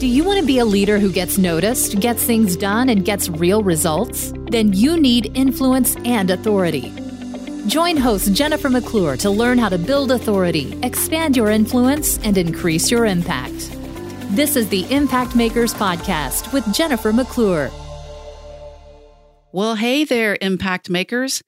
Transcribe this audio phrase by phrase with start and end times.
[0.00, 3.28] Do you want to be a leader who gets noticed, gets things done, and gets
[3.28, 4.32] real results?
[4.50, 6.90] Then you need influence and authority.
[7.66, 12.90] Join host Jennifer McClure to learn how to build authority, expand your influence, and increase
[12.90, 13.70] your impact.
[14.30, 17.70] This is the Impact Makers Podcast with Jennifer McClure.
[19.52, 21.42] Well, hey there, Impact Makers.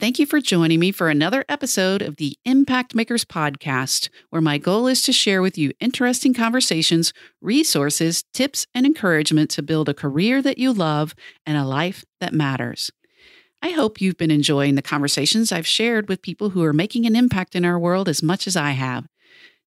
[0.00, 4.56] Thank you for joining me for another episode of the Impact Makers Podcast, where my
[4.56, 9.94] goal is to share with you interesting conversations, resources, tips, and encouragement to build a
[9.94, 12.92] career that you love and a life that matters.
[13.60, 17.16] I hope you've been enjoying the conversations I've shared with people who are making an
[17.16, 19.08] impact in our world as much as I have.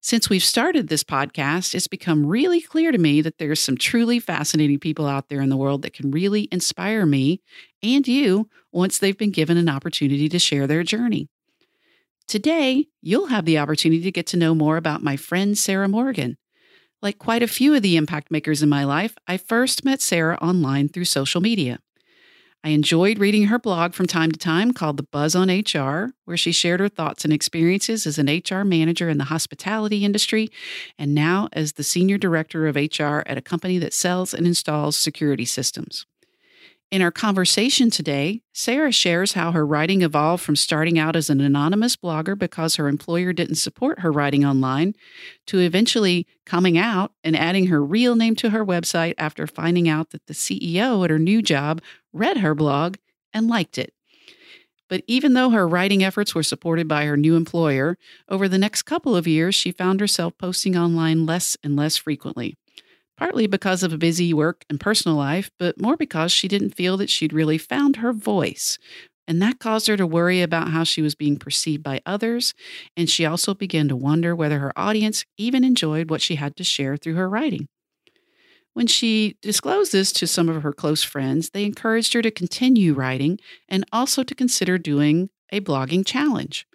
[0.04, 4.18] Since we've started this podcast, it's become really clear to me that there's some truly
[4.18, 7.40] fascinating people out there in the world that can really inspire me
[7.84, 11.28] and you once they've been given an opportunity to share their journey.
[12.26, 16.36] Today, you'll have the opportunity to get to know more about my friend Sarah Morgan.
[17.00, 20.36] Like quite a few of the impact makers in my life, I first met Sarah
[20.42, 21.78] online through social media.
[22.64, 26.36] I enjoyed reading her blog from time to time called The Buzz on HR, where
[26.36, 30.48] she shared her thoughts and experiences as an HR manager in the hospitality industry
[30.96, 34.96] and now as the senior director of HR at a company that sells and installs
[34.96, 36.06] security systems.
[36.92, 41.40] In our conversation today, Sarah shares how her writing evolved from starting out as an
[41.40, 44.94] anonymous blogger because her employer didn't support her writing online
[45.46, 50.10] to eventually coming out and adding her real name to her website after finding out
[50.10, 51.80] that the CEO at her new job
[52.12, 52.96] read her blog
[53.32, 53.94] and liked it.
[54.90, 57.96] But even though her writing efforts were supported by her new employer,
[58.28, 62.54] over the next couple of years, she found herself posting online less and less frequently
[63.16, 66.96] partly because of a busy work and personal life, but more because she didn't feel
[66.96, 68.78] that she'd really found her voice.
[69.28, 72.54] And that caused her to worry about how she was being perceived by others.
[72.96, 76.64] And she also began to wonder whether her audience even enjoyed what she had to
[76.64, 77.68] share through her writing.
[78.74, 82.94] When she disclosed this to some of her close friends, they encouraged her to continue
[82.94, 83.38] writing
[83.68, 86.66] and also to consider doing a blogging challenge,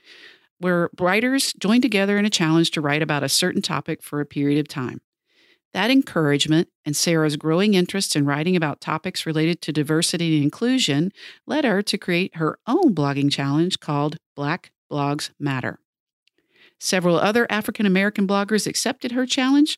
[0.60, 4.26] where writers join together in a challenge to write about a certain topic for a
[4.26, 5.02] period of time.
[5.78, 11.12] That encouragement and Sarah's growing interest in writing about topics related to diversity and inclusion
[11.46, 15.78] led her to create her own blogging challenge called Black Blogs Matter.
[16.80, 19.78] Several other African American bloggers accepted her challenge.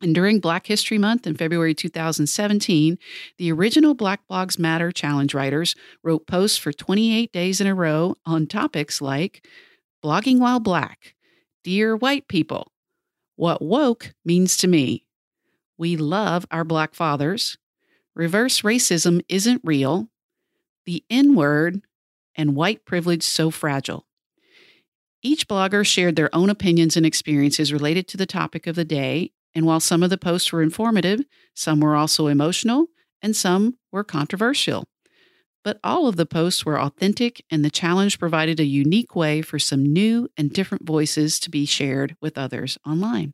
[0.00, 2.96] And during Black History Month in February 2017,
[3.36, 5.74] the original Black Blogs Matter challenge writers
[6.04, 9.44] wrote posts for 28 days in a row on topics like
[10.00, 11.16] blogging while black,
[11.64, 12.70] dear white people,
[13.34, 15.03] what woke means to me,
[15.76, 17.58] we love our Black fathers.
[18.14, 20.08] Reverse racism isn't real.
[20.86, 21.82] The N word
[22.36, 24.06] and white privilege so fragile.
[25.22, 29.32] Each blogger shared their own opinions and experiences related to the topic of the day,
[29.54, 31.22] and while some of the posts were informative,
[31.54, 32.88] some were also emotional,
[33.22, 34.84] and some were controversial.
[35.62, 39.58] But all of the posts were authentic, and the challenge provided a unique way for
[39.58, 43.32] some new and different voices to be shared with others online.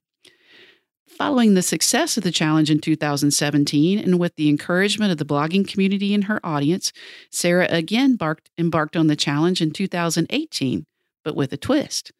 [1.20, 5.68] Following the success of the challenge in 2017 and with the encouragement of the blogging
[5.68, 6.94] community and her audience,
[7.30, 10.86] Sarah again barked, embarked on the challenge in 2018,
[11.22, 12.10] but with a twist.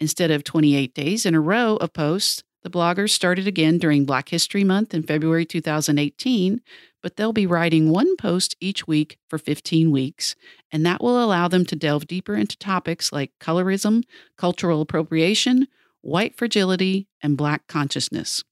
[0.00, 4.30] Instead of 28 days in a row of posts, the bloggers started again during Black
[4.30, 6.62] History Month in February 2018,
[7.02, 10.34] but they'll be writing one post each week for 15 weeks,
[10.72, 14.04] and that will allow them to delve deeper into topics like colorism,
[14.38, 15.68] cultural appropriation,
[16.06, 18.44] white fragility, and black consciousness.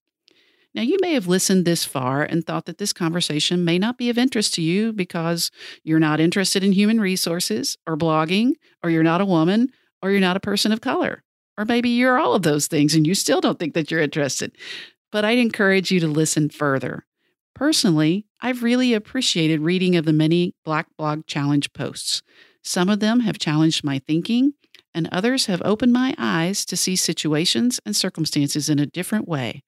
[0.74, 4.10] Now, you may have listened this far and thought that this conversation may not be
[4.10, 5.52] of interest to you because
[5.84, 9.68] you're not interested in human resources or blogging, or you're not a woman,
[10.02, 11.22] or you're not a person of color.
[11.56, 14.56] Or maybe you're all of those things and you still don't think that you're interested.
[15.12, 17.06] But I'd encourage you to listen further.
[17.54, 22.24] Personally, I've really appreciated reading of the many Black Blog Challenge posts.
[22.62, 24.54] Some of them have challenged my thinking
[24.94, 29.62] and others have opened my eyes to see situations and circumstances in a different way,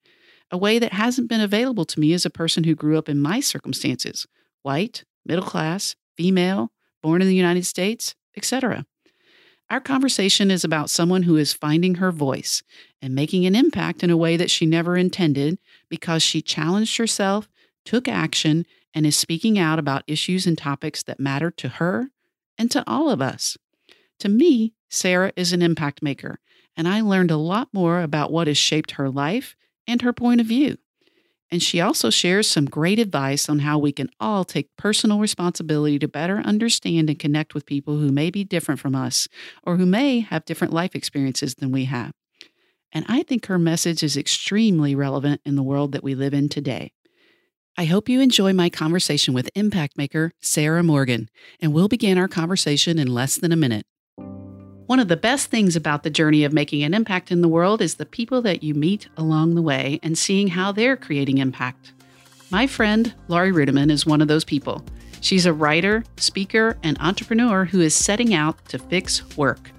[0.49, 3.19] a way that hasn't been available to me as a person who grew up in
[3.19, 4.25] my circumstances
[4.63, 8.85] white, middle class, female, born in the United States, etc.
[9.69, 12.63] Our conversation is about someone who is finding her voice
[13.01, 15.59] and making an impact in a way that she never intended
[15.89, 17.49] because she challenged herself,
[17.85, 22.09] took action, and is speaking out about issues and topics that matter to her
[22.57, 23.57] and to all of us.
[24.19, 26.39] To me, Sarah is an impact maker,
[26.75, 29.55] and I learned a lot more about what has shaped her life
[29.87, 30.77] and her point of view.
[31.49, 35.97] And she also shares some great advice on how we can all take personal responsibility
[35.99, 39.27] to better understand and connect with people who may be different from us
[39.63, 42.11] or who may have different life experiences than we have.
[42.91, 46.49] And I think her message is extremely relevant in the world that we live in
[46.49, 46.91] today.
[47.77, 51.29] I hope you enjoy my conversation with impact maker Sarah Morgan,
[51.61, 53.85] and we'll begin our conversation in less than a minute.
[54.87, 57.81] One of the best things about the journey of making an impact in the world
[57.81, 61.91] is the people that you meet along the way and seeing how they're creating impact.
[62.51, 64.81] My friend Laurie Ruettimann is one of those people.
[65.19, 69.71] She's a writer, speaker, and entrepreneur who is setting out to fix work.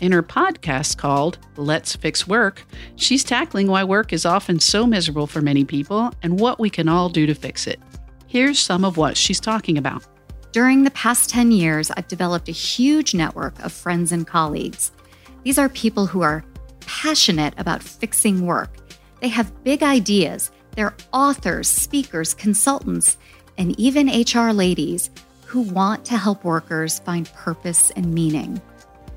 [0.00, 2.64] In her podcast called Let's Fix Work,
[2.96, 6.88] she's tackling why work is often so miserable for many people and what we can
[6.88, 7.80] all do to fix it.
[8.28, 10.06] Here's some of what she's talking about.
[10.54, 14.92] During the past 10 years, I've developed a huge network of friends and colleagues.
[15.42, 16.44] These are people who are
[16.78, 18.70] passionate about fixing work.
[19.18, 20.52] They have big ideas.
[20.76, 23.16] They're authors, speakers, consultants,
[23.58, 25.10] and even HR ladies
[25.44, 28.62] who want to help workers find purpose and meaning.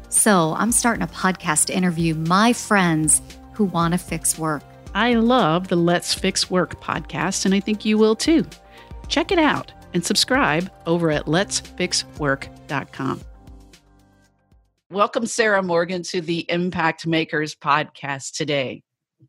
[0.10, 3.22] So I'm starting a podcast to interview my friends
[3.54, 4.64] who want to fix work.
[4.96, 8.44] I love the Let's Fix Work podcast, and I think you will too.
[9.08, 13.22] Check it out and subscribe over at letsfixwork.com.
[14.90, 18.84] Welcome, Sarah Morgan, to the Impact Makers podcast today.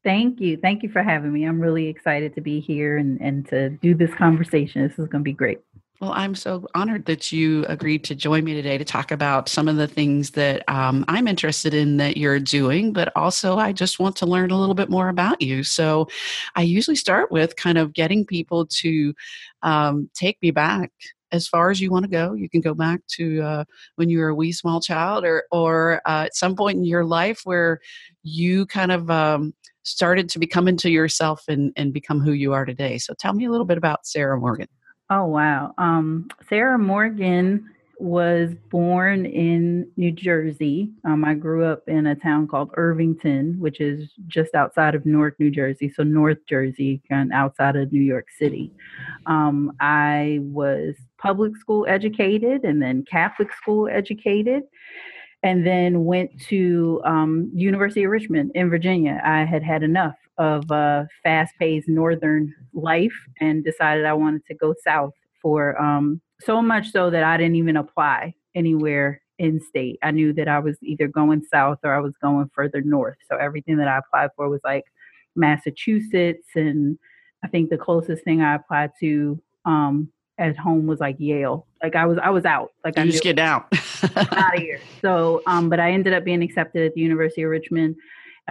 [0.04, 0.56] Thank you.
[0.56, 1.44] Thank you for having me.
[1.44, 4.82] I'm really excited to be here and, and to do this conversation.
[4.82, 5.58] This is going to be great.
[6.00, 9.66] Well, I'm so honored that you agreed to join me today to talk about some
[9.66, 13.98] of the things that um, I'm interested in that you're doing, but also I just
[13.98, 15.64] want to learn a little bit more about you.
[15.64, 16.06] So
[16.54, 19.12] I usually start with kind of getting people to
[19.62, 20.92] um, take me back
[21.30, 22.32] as far as you want to go.
[22.32, 23.64] You can go back to uh,
[23.96, 27.04] when you were a wee small child, or or uh, at some point in your
[27.04, 27.80] life where
[28.22, 32.64] you kind of um, started to become into yourself and and become who you are
[32.64, 32.98] today.
[32.98, 34.68] So tell me a little bit about Sarah Morgan.
[35.10, 35.74] Oh, wow.
[35.78, 37.70] Um, Sarah Morgan
[38.00, 40.90] was born in New Jersey.
[41.04, 45.38] Um, I grew up in a town called Irvington, which is just outside of Newark,
[45.40, 45.88] New Jersey.
[45.88, 48.72] So, North Jersey, of outside of New York City.
[49.26, 54.62] Um, I was public school educated and then Catholic school educated
[55.42, 59.20] and then went to um, University of Richmond in Virginia.
[59.24, 64.74] I had had enough of uh, fast-paced northern life and decided I wanted to go
[64.84, 69.98] south for um, so much so that I didn't even apply anywhere in state.
[70.02, 73.16] I knew that I was either going south or I was going further north.
[73.28, 74.84] So everything that I applied for was like
[75.36, 76.98] Massachusetts, and
[77.44, 80.08] I think the closest thing I applied to um,
[80.38, 81.66] at home was like Yale.
[81.82, 82.72] Like I was, I was out.
[82.84, 83.66] Like you I just get out.
[84.16, 84.80] out of here.
[85.00, 87.96] So, um, but I ended up being accepted at the University of Richmond.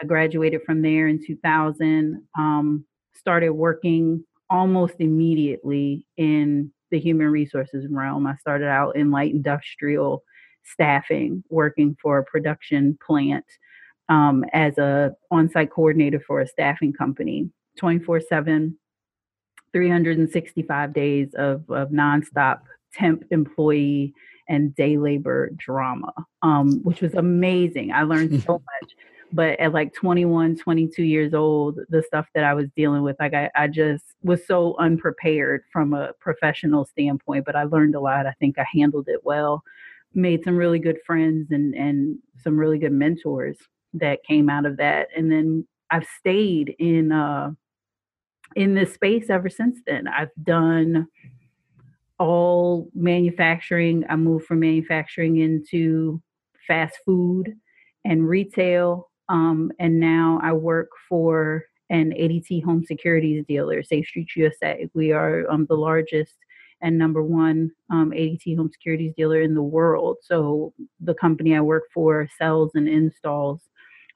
[0.01, 2.21] I graduated from there in 2000.
[2.37, 8.27] Um, started working almost immediately in the human resources realm.
[8.27, 10.23] I started out in light industrial
[10.63, 13.45] staffing, working for a production plant
[14.09, 17.49] um, as a on-site coordinator for a staffing company,
[17.79, 18.73] 24/7,
[19.73, 22.61] 365 days of, of nonstop
[22.93, 24.13] temp employee
[24.49, 27.91] and day labor drama, um, which was amazing.
[27.91, 28.91] I learned so much
[29.33, 33.33] but at like 21 22 years old the stuff that i was dealing with like
[33.33, 38.25] I, I just was so unprepared from a professional standpoint but i learned a lot.
[38.25, 39.63] I think i handled it well
[40.13, 43.57] made some really good friends and and some really good mentors
[43.93, 47.51] that came out of that and then i've stayed in uh
[48.55, 50.07] in this space ever since then.
[50.07, 51.07] I've done
[52.19, 54.03] all manufacturing.
[54.09, 56.21] I moved from manufacturing into
[56.67, 57.53] fast food
[58.05, 64.35] and retail um, and now I work for an ADT home securities dealer, Safe Streets
[64.35, 64.89] USA.
[64.93, 66.35] We are um, the largest
[66.81, 70.17] and number one um, ADT home securities dealer in the world.
[70.21, 73.61] So the company I work for sells and installs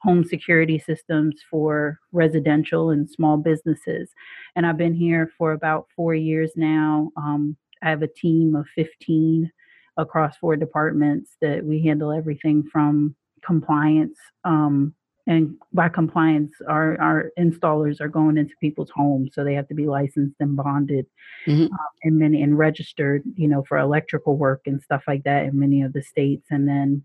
[0.02, 4.10] home security systems for residential and small businesses.
[4.56, 7.10] And I've been here for about four years now.
[7.16, 9.50] Um, I have a team of 15
[9.96, 13.14] across four departments that we handle everything from
[13.44, 14.94] compliance um,
[15.26, 19.74] and by compliance our our installers are going into people's homes so they have to
[19.74, 21.06] be licensed and bonded
[21.46, 21.64] mm-hmm.
[21.64, 25.58] um, and many and registered you know for electrical work and stuff like that in
[25.58, 27.04] many of the states and then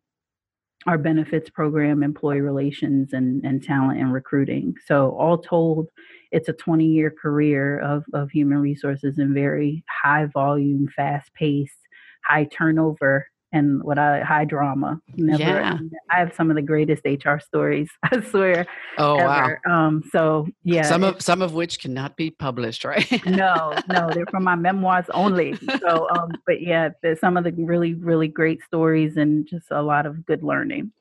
[0.86, 5.90] our benefits program employee relations and and talent and recruiting so all told
[6.32, 11.78] it's a 20 year career of of human resources and very high volume fast paced
[12.26, 15.00] high turnover and what I high drama.
[15.16, 15.78] Never, yeah.
[16.10, 17.90] I have some of the greatest HR stories.
[18.04, 18.68] I swear.
[18.98, 19.62] Oh ever.
[19.66, 19.88] wow.
[19.88, 20.04] Um.
[20.12, 20.84] So yeah.
[20.84, 23.26] Some of some of which cannot be published, right?
[23.26, 25.56] no, no, they're from my memoirs only.
[25.80, 26.32] So um.
[26.46, 30.26] But yeah, there's some of the really really great stories and just a lot of
[30.26, 30.92] good learning.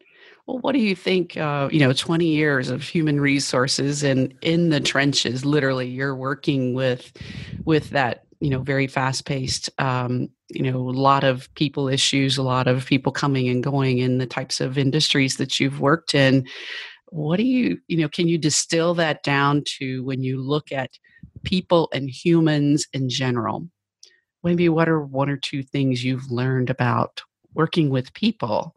[0.47, 1.37] Well, what do you think?
[1.37, 6.73] Uh, you know, 20 years of human resources and in the trenches, literally, you're working
[6.73, 7.13] with
[7.65, 12.37] with that you know very fast paced um, you know a lot of people issues
[12.37, 16.15] a lot of people coming and going in the types of industries that you've worked
[16.15, 16.47] in.
[17.11, 20.91] What do you you know can you distill that down to when you look at
[21.45, 23.69] people and humans in general?
[24.43, 27.23] Maybe what are one or two things you've learned about
[27.55, 28.75] working with people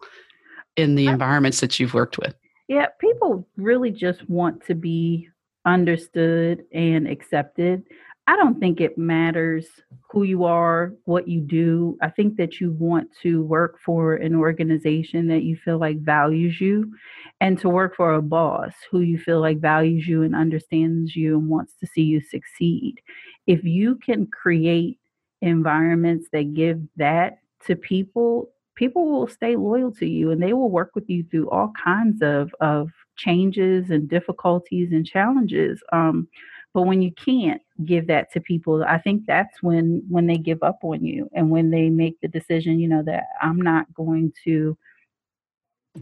[0.76, 2.36] in the environments that you've worked with?
[2.68, 5.30] Yeah people really just want to be
[5.66, 7.84] understood and accepted
[8.30, 9.66] I don't think it matters
[10.12, 11.98] who you are, what you do.
[12.00, 16.62] I think that you want to work for an organization that you feel like values
[16.62, 16.94] you
[17.42, 21.40] and to work for a boss who you feel like values you and understands you
[21.40, 23.02] and wants to see you succeed.
[23.48, 25.00] If you can create
[25.42, 30.70] environments that give that to people, people will stay loyal to you and they will
[30.70, 35.82] work with you through all kinds of, of changes and difficulties and challenges.
[35.92, 36.28] Um,
[36.74, 40.62] but when you can't give that to people, I think that's when when they give
[40.62, 44.34] up on you and when they make the decision, you know, that I'm not going
[44.46, 44.78] to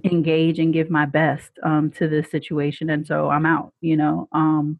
[0.04, 3.74] engage and give my best um, to this situation, and so I'm out.
[3.82, 4.80] You know, um,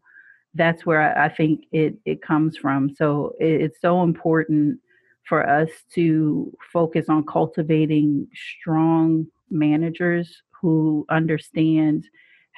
[0.54, 2.94] that's where I, I, think it it comes from.
[2.94, 4.80] So it, it's so important
[5.26, 12.04] for us to focus on cultivating strong managers who understand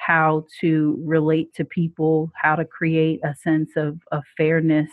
[0.05, 4.89] how to relate to people, how to create a sense of, of fairness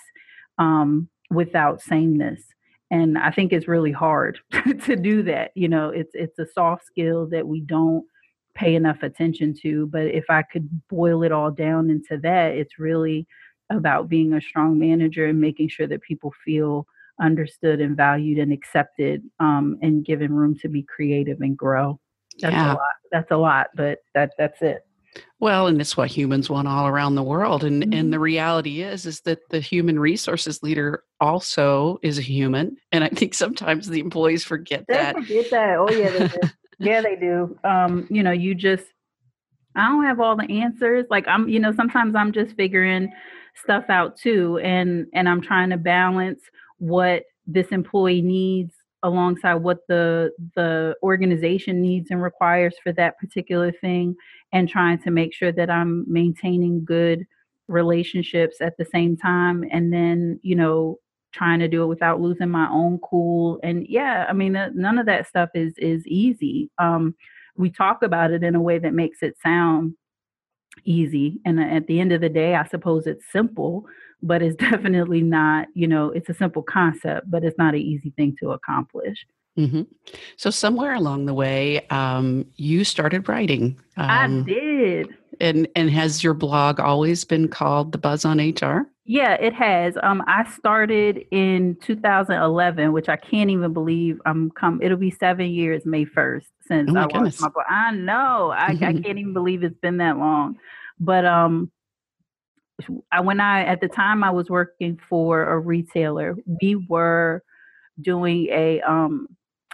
[0.59, 2.43] um, without sameness.
[2.91, 4.39] And I think it's really hard
[4.85, 5.53] to do that.
[5.55, 8.05] You know, it's it's a soft skill that we don't
[8.55, 9.87] pay enough attention to.
[9.87, 13.27] But if I could boil it all down into that, it's really
[13.71, 16.87] about being a strong manager and making sure that people feel
[17.21, 21.99] understood and valued and accepted um, and given room to be creative and grow.
[22.41, 22.73] That's yeah.
[22.73, 22.97] a lot.
[23.11, 24.88] That's a lot, but that that's it.
[25.41, 27.65] Well, and it's what humans want all around the world.
[27.65, 27.93] And mm-hmm.
[27.93, 32.77] and the reality is is that the human resources leader also is a human.
[32.93, 35.17] And I think sometimes the employees forget they that.
[35.17, 35.77] Forget that.
[35.79, 36.49] Oh yeah, they do.
[36.79, 37.59] yeah, they do.
[37.65, 38.85] Um, you know, you just
[39.77, 41.07] I don't have all the answers.
[41.09, 43.13] Like I'm, you know, sometimes I'm just figuring
[43.55, 44.59] stuff out too.
[44.59, 46.41] And and I'm trying to balance
[46.79, 53.73] what this employee needs alongside what the the organization needs and requires for that particular
[53.73, 54.15] thing
[54.53, 57.25] and trying to make sure that I'm maintaining good
[57.69, 60.99] relationships at the same time and then you know
[61.33, 65.05] trying to do it without losing my own cool and yeah i mean none of
[65.05, 66.71] that stuff is is easy.
[66.79, 67.15] Um
[67.57, 69.95] we talk about it in a way that makes it sound
[70.85, 73.85] easy and at the end of the day i suppose it's simple
[74.23, 78.11] but it's definitely not you know it's a simple concept but it's not an easy
[78.17, 79.25] thing to accomplish
[79.59, 79.83] Mm-hmm.
[80.37, 83.79] So somewhere along the way, um, you started writing.
[83.97, 85.09] Um, I did.
[85.41, 88.89] And and has your blog always been called The Buzz on HR?
[89.05, 89.97] Yeah, it has.
[90.03, 94.21] Um, I started in 2011, which I can't even believe.
[94.27, 94.81] I'm come.
[94.83, 97.41] It'll be seven years May 1st since oh I goodness.
[97.41, 97.67] my blog.
[97.69, 98.51] I know.
[98.51, 100.57] I, I can't even believe it's been that long.
[101.01, 101.71] But um,
[103.11, 107.43] I when I at the time I was working for a retailer, we were
[108.01, 109.29] doing a um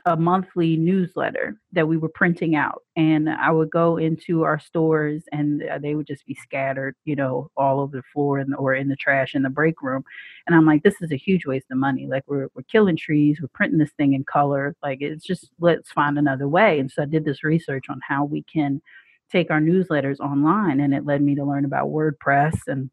[0.06, 2.82] a monthly newsletter that we were printing out.
[2.96, 7.16] And i would go into our stores and uh, they would just be scattered you
[7.16, 10.04] know all over the floor and or in the trash in the break room.
[10.46, 12.06] And i'm like this is a huge waste of money.
[12.06, 14.74] Like we're, we're killing trees we're printing this thing in color.
[14.82, 16.78] Like it's just let's find another way.
[16.80, 18.80] And so i did this research on how we can
[19.30, 22.90] take our newsletters online and it led me to learn about wordpress and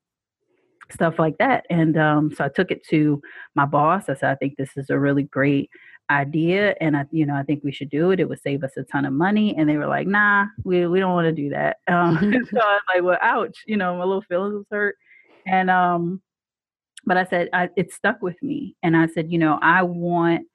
[0.92, 3.22] stuff like that and um, so i took it to
[3.56, 5.70] my boss i said i think this is a really great
[6.12, 8.20] idea and I, you know, I think we should do it.
[8.20, 9.56] It would save us a ton of money.
[9.58, 11.78] And they were like, nah, we, we don't want to do that.
[11.92, 12.18] Um,
[12.52, 14.96] so I was like, well, ouch, you know, my little feelings was hurt.
[15.46, 16.22] And, um,
[17.06, 18.76] but I said, I, it stuck with me.
[18.84, 20.46] And I said, you know, I want,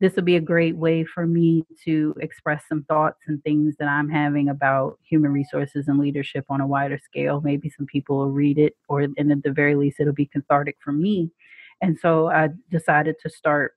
[0.00, 3.88] this would be a great way for me to express some thoughts and things that
[3.88, 7.40] I'm having about human resources and leadership on a wider scale.
[7.40, 10.76] Maybe some people will read it, or and at the very least, it'll be cathartic
[10.80, 11.30] for me.
[11.80, 13.74] And so I decided to start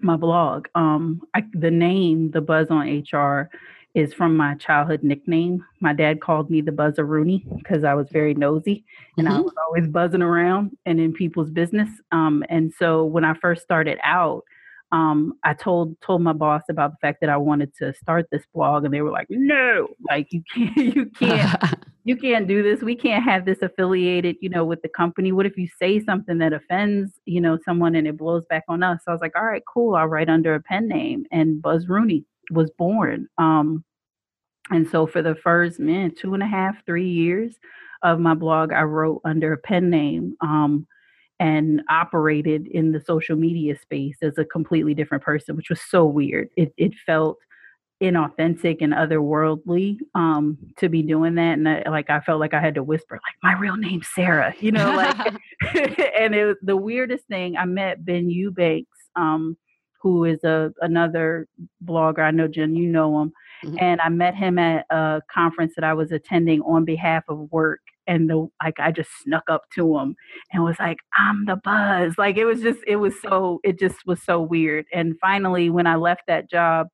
[0.00, 0.68] my blog.
[0.74, 3.50] Um, I, the name, the Buzz on HR,
[3.94, 5.64] is from my childhood nickname.
[5.80, 8.84] My dad called me the Buzzer Rooney because I was very nosy
[9.16, 9.36] and mm-hmm.
[9.36, 11.88] I was always buzzing around and in people's business.
[12.10, 14.44] Um, and so when I first started out,
[14.92, 18.44] um, I told told my boss about the fact that I wanted to start this
[18.54, 21.74] blog, and they were like, "No, like you can't, you can't,
[22.04, 22.82] you can't do this.
[22.82, 25.32] We can't have this affiliated, you know, with the company.
[25.32, 28.82] What if you say something that offends, you know, someone and it blows back on
[28.82, 29.96] us?" So I was like, "All right, cool.
[29.96, 33.28] I'll write under a pen name." And Buzz Rooney was born.
[33.38, 33.84] Um,
[34.70, 37.56] and so for the first man two and a half, three years
[38.02, 40.36] of my blog, I wrote under a pen name.
[40.40, 40.86] Um,
[41.40, 46.04] and operated in the social media space as a completely different person, which was so
[46.04, 46.48] weird.
[46.56, 47.38] It it felt
[48.02, 51.58] inauthentic and otherworldly um, to be doing that.
[51.58, 54.54] And I, like I felt like I had to whisper, like my real name's Sarah,
[54.60, 55.16] you know, like.
[56.18, 57.56] and it was the weirdest thing.
[57.56, 59.56] I met Ben Eubanks, um,
[60.00, 61.48] who is a another
[61.84, 62.20] blogger.
[62.20, 63.32] I know Jen, you know him,
[63.64, 63.76] mm-hmm.
[63.80, 67.80] and I met him at a conference that I was attending on behalf of work.
[68.06, 70.16] And the like, I just snuck up to him
[70.52, 73.98] and was like, "I'm the buzz." Like it was just, it was so, it just
[74.06, 74.86] was so weird.
[74.92, 76.88] And finally, when I left that job,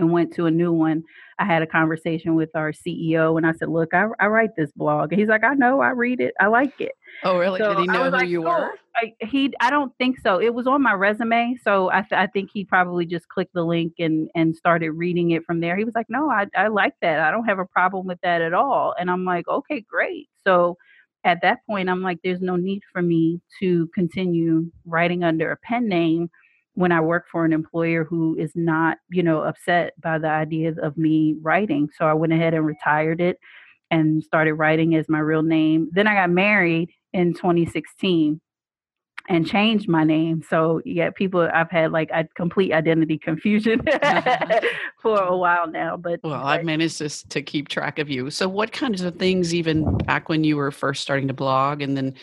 [0.00, 1.04] and went to a new one,
[1.38, 4.72] I had a conversation with our CEO and I said, Look, I, I write this
[4.72, 5.12] blog.
[5.12, 6.92] And he's like, I know, I read it, I like it.
[7.22, 7.58] Oh, really?
[7.58, 8.70] So Did he know who like, you were?
[8.96, 10.40] I, he, I don't think so.
[10.40, 13.62] It was on my resume, so I, th- I think he probably just clicked the
[13.62, 15.76] link and and started reading it from there.
[15.76, 17.20] He was like, "No, I I like that.
[17.20, 20.76] I don't have a problem with that at all." And I'm like, "Okay, great." So
[21.24, 25.56] at that point, I'm like, "There's no need for me to continue writing under a
[25.56, 26.28] pen name."
[26.74, 30.78] When I work for an employer who is not, you know, upset by the ideas
[30.78, 31.88] of me writing.
[31.96, 33.38] So I went ahead and retired it
[33.90, 35.88] and started writing as my real name.
[35.92, 38.40] Then I got married in 2016
[39.28, 40.42] and changed my name.
[40.48, 43.82] So yeah, people I've had like a complete identity confusion
[45.02, 45.96] for a while now.
[45.96, 48.30] But well, I've managed to to keep track of you.
[48.30, 51.96] So what kinds of things even back when you were first starting to blog and
[51.96, 52.14] then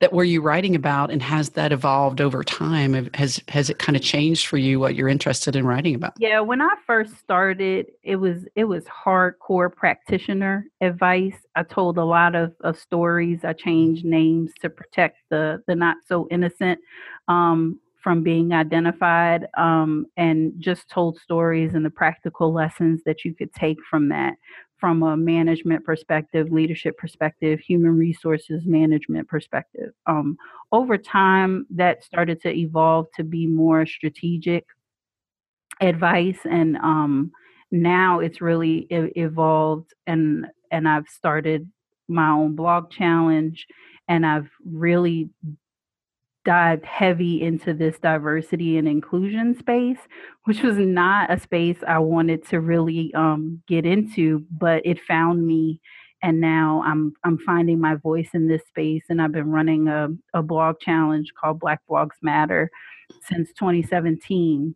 [0.00, 3.10] that were you writing about and has that evolved over time?
[3.14, 6.14] Has has it kind of changed for you what you're interested in writing about?
[6.18, 11.36] Yeah, when I first started, it was it was hardcore practitioner advice.
[11.54, 13.44] I told a lot of, of stories.
[13.44, 16.80] I changed names to protect the the not so innocent innocent
[17.28, 23.34] um, from being identified um, and just told stories and the practical lessons that you
[23.34, 24.34] could take from that
[24.78, 29.92] from a management perspective, leadership perspective, human resources management perspective.
[30.06, 30.36] Um,
[30.70, 34.66] over time, that started to evolve to be more strategic
[35.80, 37.32] advice, and um,
[37.70, 39.94] now it's really e- evolved.
[40.06, 41.70] and And I've started
[42.08, 43.66] my own blog challenge,
[44.08, 45.30] and I've really
[46.46, 49.98] dived heavy into this diversity and inclusion space,
[50.44, 55.46] which was not a space I wanted to really um, get into, but it found
[55.46, 55.80] me.
[56.22, 60.08] And now I'm I'm finding my voice in this space, and I've been running a,
[60.32, 62.70] a blog challenge called Black Blogs Matter
[63.28, 64.74] since 2017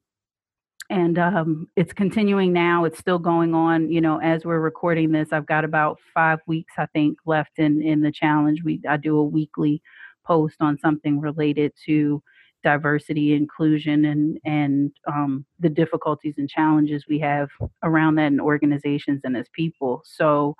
[0.90, 2.84] and um, it's continuing now.
[2.84, 3.90] It's still going on.
[3.92, 7.80] You know, as we're recording this, I've got about five weeks, I think, left in
[7.80, 8.64] in the challenge.
[8.64, 9.82] We I do a weekly
[10.30, 12.22] post on something related to
[12.62, 17.48] diversity, inclusion, and and um, the difficulties and challenges we have
[17.82, 20.02] around that in organizations and as people.
[20.04, 20.54] So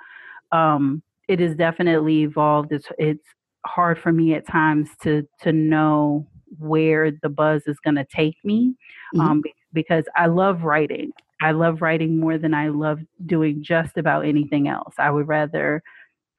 [0.52, 2.72] um, it has definitely evolved.
[2.72, 3.26] It's it's
[3.66, 6.26] hard for me at times to to know
[6.59, 8.74] where the buzz is going to take me
[9.14, 9.20] mm-hmm.
[9.20, 11.12] um, because I love writing.
[11.42, 14.94] I love writing more than I love doing just about anything else.
[14.98, 15.83] I would rather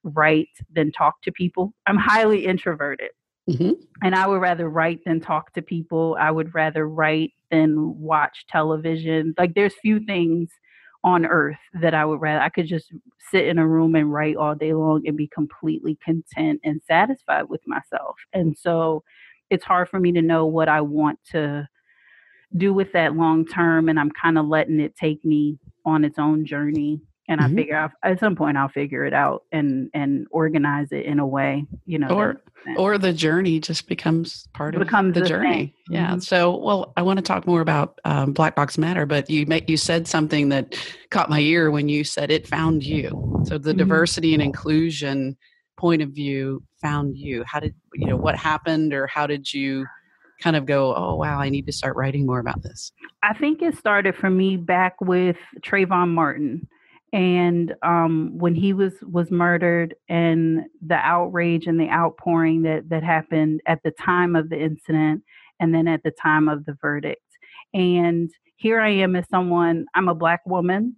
[0.04, 1.72] write than talk to people.
[1.86, 3.10] I'm highly introverted.
[3.48, 3.72] Mm-hmm.
[4.02, 6.16] And I would rather write than talk to people.
[6.18, 9.34] I would rather write than watch television.
[9.36, 10.50] Like there's few things
[11.04, 12.92] on earth that I would rather I could just
[13.30, 17.48] sit in a room and write all day long and be completely content and satisfied
[17.48, 18.16] with myself.
[18.32, 19.02] And so
[19.50, 21.68] it's hard for me to know what I want to
[22.56, 26.18] do with that long term and I'm kind of letting it take me on its
[26.18, 27.52] own journey and mm-hmm.
[27.52, 31.18] I figure out, at some point I'll figure it out and and organize it in
[31.18, 32.08] a way, you know.
[32.08, 32.40] Or
[32.76, 35.74] or the journey just becomes part of becomes the, the journey.
[35.88, 36.10] Yeah.
[36.10, 36.20] Mm-hmm.
[36.20, 39.68] So, well, I want to talk more about um, Black Blogs Matter, but you make
[39.68, 40.76] you said something that
[41.10, 43.42] caught my ear when you said it found you.
[43.44, 43.78] So the mm-hmm.
[43.78, 45.36] diversity and inclusion
[45.76, 47.44] point of view found you.
[47.46, 49.86] How did you know what happened, or how did you?
[50.42, 52.90] kind of go, oh wow, I need to start writing more about this?
[53.22, 56.66] I think it started for me back with Trayvon Martin
[57.12, 63.02] and um, when he was was murdered and the outrage and the outpouring that that
[63.02, 65.22] happened at the time of the incident
[65.60, 67.20] and then at the time of the verdict.
[67.74, 70.96] And here i am as someone i'm a black woman.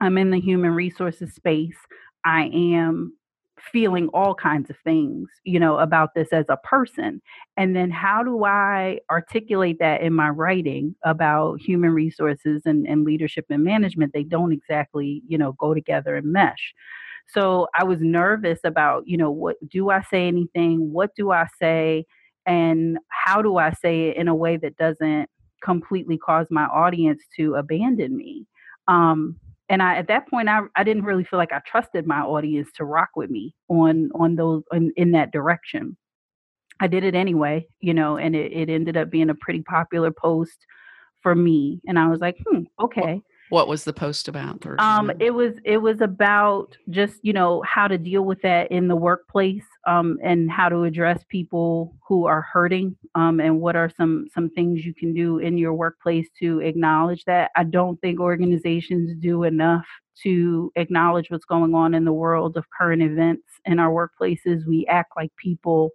[0.00, 1.76] I'm in the human resources space.
[2.24, 3.16] I am
[3.72, 7.22] feeling all kinds of things, you know, about this as a person.
[7.56, 13.04] And then how do I articulate that in my writing about human resources and, and
[13.04, 14.12] leadership and management?
[14.12, 16.74] They don't exactly, you know, go together and mesh.
[17.28, 20.92] So I was nervous about, you know, what do I say anything?
[20.92, 22.06] What do I say?
[22.46, 25.30] And how do I say it in a way that doesn't
[25.62, 28.46] completely cause my audience to abandon me?
[28.88, 29.36] Um,
[29.68, 32.70] and I at that point I, I didn't really feel like I trusted my audience
[32.76, 35.96] to rock with me on on those in, in that direction.
[36.80, 40.10] I did it anyway, you know, and it, it ended up being a pretty popular
[40.10, 40.66] post
[41.22, 41.80] for me.
[41.86, 43.22] And I was like, hmm, okay.
[43.50, 44.64] What was the post about?
[44.78, 48.88] Um, it was it was about just you know how to deal with that in
[48.88, 53.90] the workplace, um, and how to address people who are hurting, um, and what are
[53.90, 57.50] some some things you can do in your workplace to acknowledge that.
[57.54, 59.86] I don't think organizations do enough
[60.22, 64.66] to acknowledge what's going on in the world of current events in our workplaces.
[64.66, 65.90] We act like people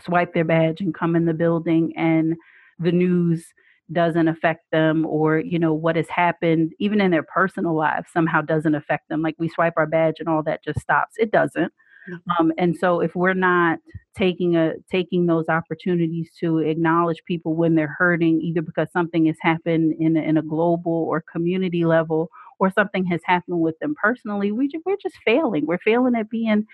[0.00, 2.34] swipe their badge and come in the building, and
[2.78, 3.44] the news
[3.92, 8.40] doesn't affect them or you know what has happened even in their personal lives somehow
[8.40, 11.14] doesn't affect them like we swipe our badge and all that just stops.
[11.18, 11.72] It doesn't.
[12.08, 12.30] Mm-hmm.
[12.38, 13.80] um, and so if we're not
[14.16, 19.36] taking a taking those opportunities to acknowledge people when they're hurting either because something has
[19.40, 23.94] happened in a, in a global or community level or something has happened with them
[24.00, 25.66] personally we we're just failing.
[25.66, 26.66] We're failing at being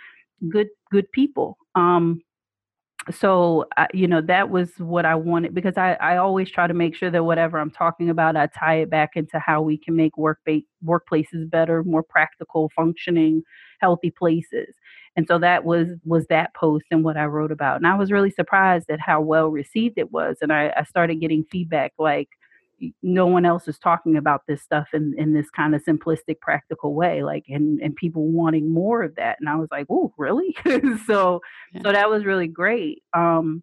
[0.48, 1.56] good good people.
[1.74, 2.20] Um,
[3.10, 6.74] so uh, you know that was what i wanted because I, I always try to
[6.74, 9.96] make sure that whatever i'm talking about i tie it back into how we can
[9.96, 13.42] make work ba- workplaces better more practical functioning
[13.80, 14.76] healthy places.
[15.16, 17.76] And so that was was that post and what i wrote about.
[17.76, 21.16] And i was really surprised at how well received it was and i, I started
[21.20, 22.28] getting feedback like
[23.02, 26.94] no one else is talking about this stuff in, in this kind of simplistic practical
[26.94, 30.56] way like and and people wanting more of that and i was like oh really
[31.06, 31.40] so
[31.72, 31.82] yeah.
[31.82, 33.62] so that was really great um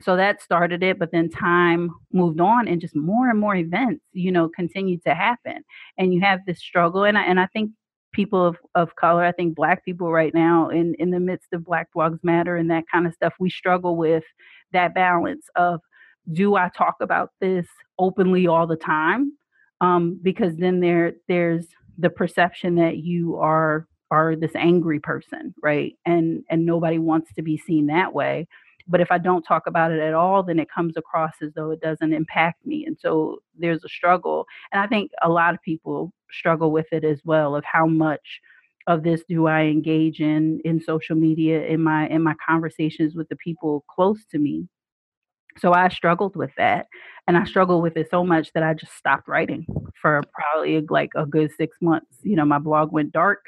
[0.00, 4.04] so that started it but then time moved on and just more and more events
[4.12, 5.62] you know continued to happen
[5.98, 7.70] and you have this struggle and I, and I think
[8.12, 11.64] people of, of color i think black people right now in in the midst of
[11.64, 14.24] black blogs matter and that kind of stuff we struggle with
[14.72, 15.80] that balance of
[16.32, 17.66] do I talk about this
[17.98, 19.32] openly all the time?
[19.80, 21.66] Um, because then there there's
[21.98, 25.94] the perception that you are are this angry person, right?
[26.04, 28.46] And and nobody wants to be seen that way.
[28.88, 31.72] But if I don't talk about it at all, then it comes across as though
[31.72, 32.86] it doesn't impact me.
[32.86, 34.46] And so there's a struggle.
[34.72, 38.40] And I think a lot of people struggle with it as well of how much
[38.86, 43.28] of this do I engage in in social media in my in my conversations with
[43.28, 44.68] the people close to me
[45.58, 46.86] so I struggled with that.
[47.28, 49.66] And I struggled with it so much that I just stopped writing
[50.00, 52.18] for probably like a good six months.
[52.22, 53.46] You know, my blog went dark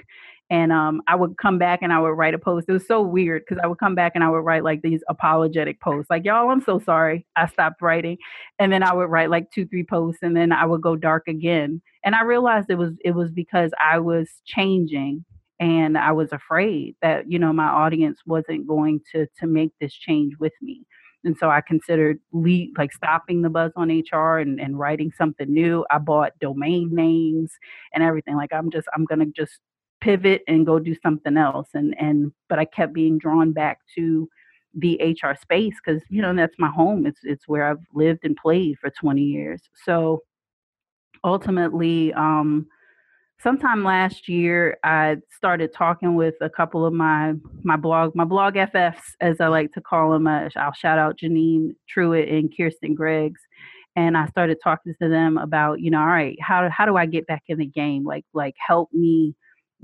[0.51, 2.68] and um, I would come back and I would write a post.
[2.68, 5.03] It was so weird because I would come back and I would write like these
[5.09, 8.16] apologetic posts, like "Y'all, I'm so sorry, I stopped writing,"
[8.59, 11.29] and then I would write like two, three posts, and then I would go dark
[11.29, 11.83] again.
[12.05, 15.25] And I realized it was it was because I was changing,
[15.61, 19.92] and I was afraid that you know my audience wasn't going to to make this
[19.94, 20.87] change with me.
[21.24, 25.85] And so I considered like stopping the buzz on HR and, and writing something new.
[25.90, 27.52] I bought domain names
[27.92, 28.37] and everything.
[28.37, 29.59] Like I'm just, I'm going to just
[30.00, 31.68] pivot and go do something else.
[31.74, 34.28] And, and, but I kept being drawn back to
[34.74, 37.04] the HR space because, you know, that's my home.
[37.04, 39.61] It's, it's where I've lived and played for 20 years.
[39.85, 40.22] So
[41.24, 42.68] ultimately, um,
[43.40, 48.55] sometime last year i started talking with a couple of my my blog my blog
[48.55, 52.94] ffs as i like to call them uh, i'll shout out janine truitt and kirsten
[52.94, 53.40] greggs
[53.96, 57.07] and i started talking to them about you know all right how, how do i
[57.07, 58.05] get back in the game?
[58.05, 59.35] Like like help me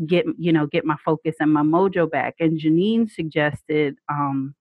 [0.06, 2.34] get you know get my focus and my mojo back.
[2.40, 4.54] And janine suggested um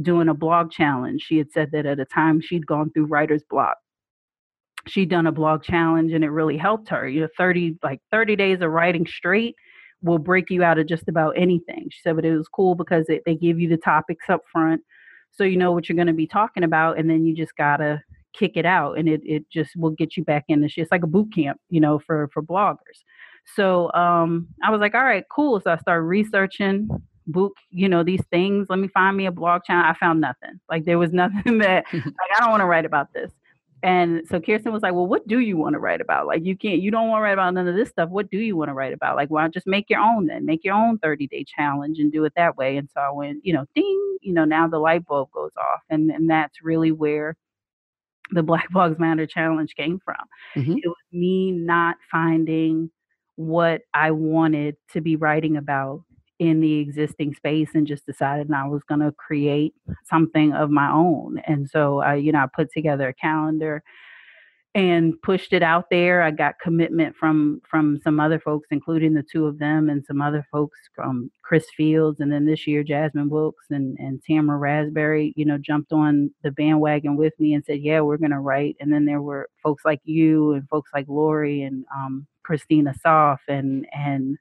[0.00, 1.22] doing a blog challenge.
[1.22, 3.76] She had said that at a time she'd gone through writer's block
[4.86, 7.08] she'd done a blog challenge and it really helped her.
[7.08, 9.56] You know, 30 like 30 days of writing straight
[10.02, 11.88] will break you out of just about anything.
[11.90, 14.82] She said, but it was cool because it, they give you the topics up front
[15.32, 18.02] so you know what you're going to be talking about and then you just gotta
[18.32, 20.82] kick it out and it, it just will get you back in the shit.
[20.82, 23.02] It's like a boot camp, you know, for for bloggers.
[23.54, 25.60] So um I was like, all right, cool.
[25.60, 26.88] So I started researching
[27.26, 28.66] book, you know, these things.
[28.68, 29.84] Let me find me a blog channel.
[29.84, 30.60] I found nothing.
[30.68, 33.30] Like there was nothing that like I don't want to write about this.
[33.82, 36.26] And so Kirsten was like, Well, what do you want to write about?
[36.26, 38.10] Like, you can't, you don't want to write about none of this stuff.
[38.10, 39.16] What do you want to write about?
[39.16, 40.44] Like, why not just make your own then?
[40.44, 42.76] Make your own 30 day challenge and do it that way.
[42.76, 45.80] And so I went, you know, ding, you know, now the light bulb goes off.
[45.88, 47.36] And, and that's really where
[48.30, 50.24] the Black Blogs Matter challenge came from.
[50.56, 50.78] Mm-hmm.
[50.82, 52.90] It was me not finding
[53.36, 56.02] what I wanted to be writing about
[56.40, 59.74] in the existing space and just decided I was going to create
[60.08, 61.38] something of my own.
[61.46, 63.84] And so I, you know, I put together a calendar
[64.74, 66.22] and pushed it out there.
[66.22, 70.22] I got commitment from from some other folks, including the two of them and some
[70.22, 75.32] other folks from Chris Fields, and then this year Jasmine Wilkes and and Tamara Rasberry,
[75.36, 78.92] you know, jumped on the bandwagon with me and said, "Yeah, we're to write." And
[78.92, 83.86] then there were folks like you and folks like Laurie and um, Christina Soff and
[83.92, 84.38] and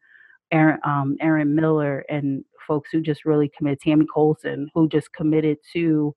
[0.51, 5.57] Aaron, um, Aaron Miller and folks who just really committed, Tammy Colson, who just committed
[5.73, 6.15] to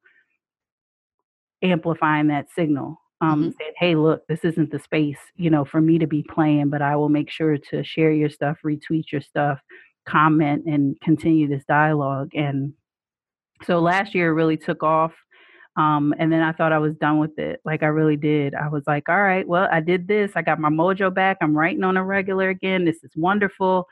[1.62, 2.98] amplifying that signal.
[3.20, 3.54] Um, Mhm.
[3.56, 6.82] said, "Hey, look, this isn't the space, you know, for me to be playing, but
[6.82, 9.60] I will make sure to share your stuff, retweet your stuff,
[10.06, 12.72] comment, and continue this dialogue." And
[13.62, 15.14] so last year really took off.
[15.76, 17.60] Um, and then I thought I was done with it.
[17.64, 18.54] Like I really did.
[18.54, 20.32] I was like, all right, well, I did this.
[20.36, 21.38] I got my mojo back.
[21.40, 22.84] I'm writing on a regular again.
[22.84, 23.88] This is wonderful.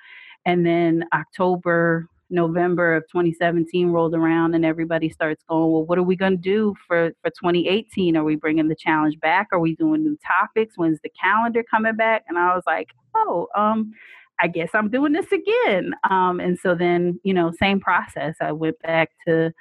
[0.47, 6.03] And then October, November of 2017 rolled around and everybody starts going, well, what are
[6.03, 8.17] we going to do for, for 2018?
[8.17, 9.49] Are we bringing the challenge back?
[9.53, 10.75] Are we doing new topics?
[10.77, 12.25] When's the calendar coming back?
[12.29, 13.93] And I was like, oh, um,
[14.41, 15.93] I guess I'm doing this again.
[16.09, 18.37] Um, and so then, you know, same process.
[18.41, 19.53] I went back to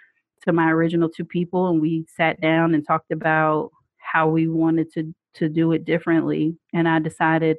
[0.44, 4.92] to my original two people and we sat down and talked about how we wanted
[4.94, 7.58] to to do it differently and i decided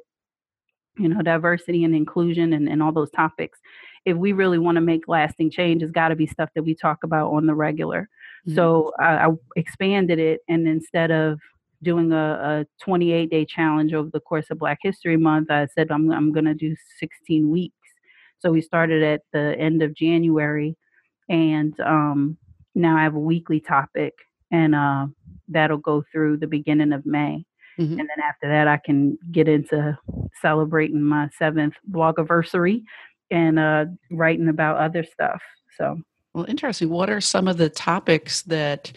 [0.97, 3.59] you know diversity and inclusion and, and all those topics
[4.05, 6.75] if we really want to make lasting change it's got to be stuff that we
[6.75, 8.09] talk about on the regular
[8.47, 8.55] Mhm.
[8.55, 11.39] so I, I expanded it and instead of
[11.83, 12.15] doing a,
[12.61, 16.31] a 28 day challenge over the course of black history month i said i'm, I'm
[16.31, 17.75] going to do 16 weeks
[18.39, 20.75] so we started at the end of january
[21.29, 22.37] and um,
[22.75, 24.13] now I have a weekly topic,
[24.51, 25.07] and uh,
[25.47, 27.45] that'll go through the beginning of May.
[27.81, 27.99] Mhm.
[27.99, 29.97] And then after that, I can get into
[30.41, 32.83] celebrating my seventh blogiversary
[33.31, 35.41] and uh, writing about other stuff.
[35.77, 35.99] So,
[36.33, 36.89] Well, interesting.
[36.89, 38.91] What are some of the topics that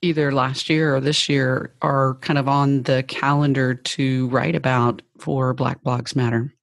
[0.00, 5.02] either last year or this year are kind of on the calendar to write about
[5.18, 6.54] for Black Blogs Matter?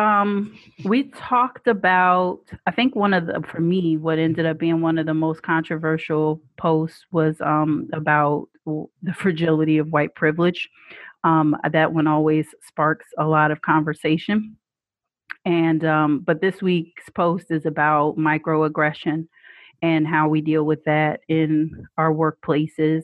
[0.00, 4.80] um, we talked about, I think one of the, for me, what ended up being
[4.80, 10.70] one of the most controversial posts was um, about the fragility of white privilege.
[11.24, 14.56] Um, that one always sparks a lot of conversation.
[15.44, 19.26] And um, but this week's post is about microaggression
[19.82, 23.02] and how we deal with that in our workplaces.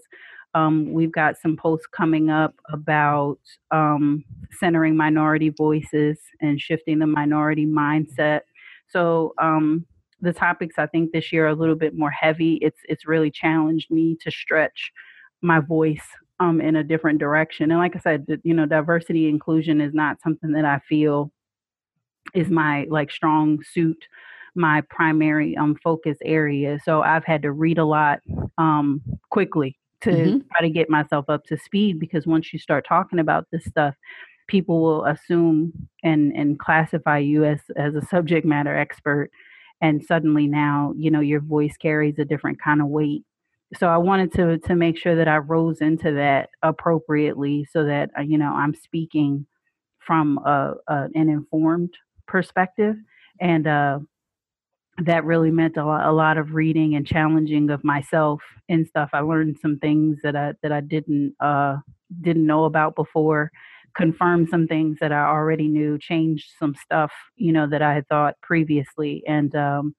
[0.54, 3.38] Um, we've got some posts coming up about
[3.70, 4.24] um,
[4.58, 8.40] centering minority voices and shifting the minority mindset.
[8.88, 9.84] So um,
[10.20, 12.54] the topics I think this year are a little bit more heavy.
[12.62, 14.92] It's it's really challenged me to stretch
[15.42, 16.06] my voice
[16.40, 17.70] um, in a different direction.
[17.70, 21.32] And like I said, you know, diversity inclusion is not something that I feel
[22.34, 24.06] is my like strong suit,
[24.54, 26.78] my primary um focus area.
[26.84, 28.20] So I've had to read a lot
[28.58, 30.46] um quickly to Mhm.
[30.52, 33.94] try to get myself up to speed because once you start talking about this stuff,
[34.48, 35.72] people will assume
[36.02, 39.30] and and classify you as as a subject matter expert
[39.82, 43.24] and suddenly now, you know, your voice carries a different kind of weight.
[43.74, 48.10] So I wanted to to make sure that I rose into that appropriately so that
[48.18, 49.46] uh, you know, I'm speaking
[49.98, 51.94] from a, a an informed
[52.26, 52.96] perspective
[53.40, 53.98] and uh
[55.04, 59.10] that really meant a lot, a lot of reading and challenging of myself and stuff.
[59.12, 61.76] I learned some things that I that I didn't uh,
[62.22, 63.50] didn't know about before,
[63.96, 68.08] confirmed some things that I already knew, changed some stuff you know that I had
[68.08, 69.94] thought previously, and um,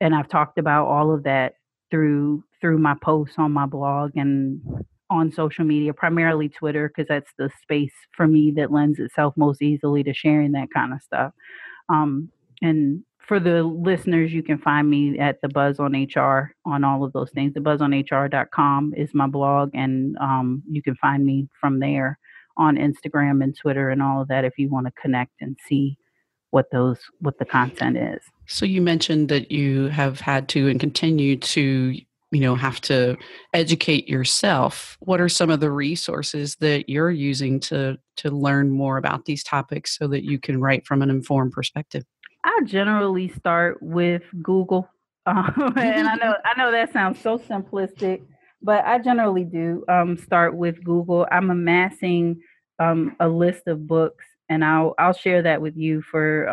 [0.00, 1.54] and I've talked about all of that
[1.90, 4.62] through through my posts on my blog and
[5.10, 9.60] on social media, primarily Twitter, because that's the space for me that lends itself most
[9.60, 11.32] easily to sharing that kind of stuff.
[11.90, 12.30] Um,
[12.62, 17.04] and for the listeners, you can find me at the Buzz on HR on all
[17.04, 17.52] of those things.
[17.52, 22.18] The buzzonhr.com is my blog, and um, you can find me from there
[22.56, 25.98] on Instagram and Twitter and all of that if you want to connect and see
[26.50, 28.20] what those what the content is.
[28.46, 31.96] So you mentioned that you have had to and continue to,
[32.32, 33.16] you know, have to
[33.52, 34.96] educate yourself.
[35.00, 39.44] What are some of the resources that you're using to to learn more about these
[39.44, 42.04] topics so that you can write from an informed perspective?
[42.42, 44.88] I generally start with Google,
[45.26, 48.22] um, and I know I know that sounds so simplistic,
[48.62, 51.26] but I generally do um, start with Google.
[51.30, 52.40] I'm amassing
[52.78, 56.46] um, a list of books, and I'll I'll share that with you for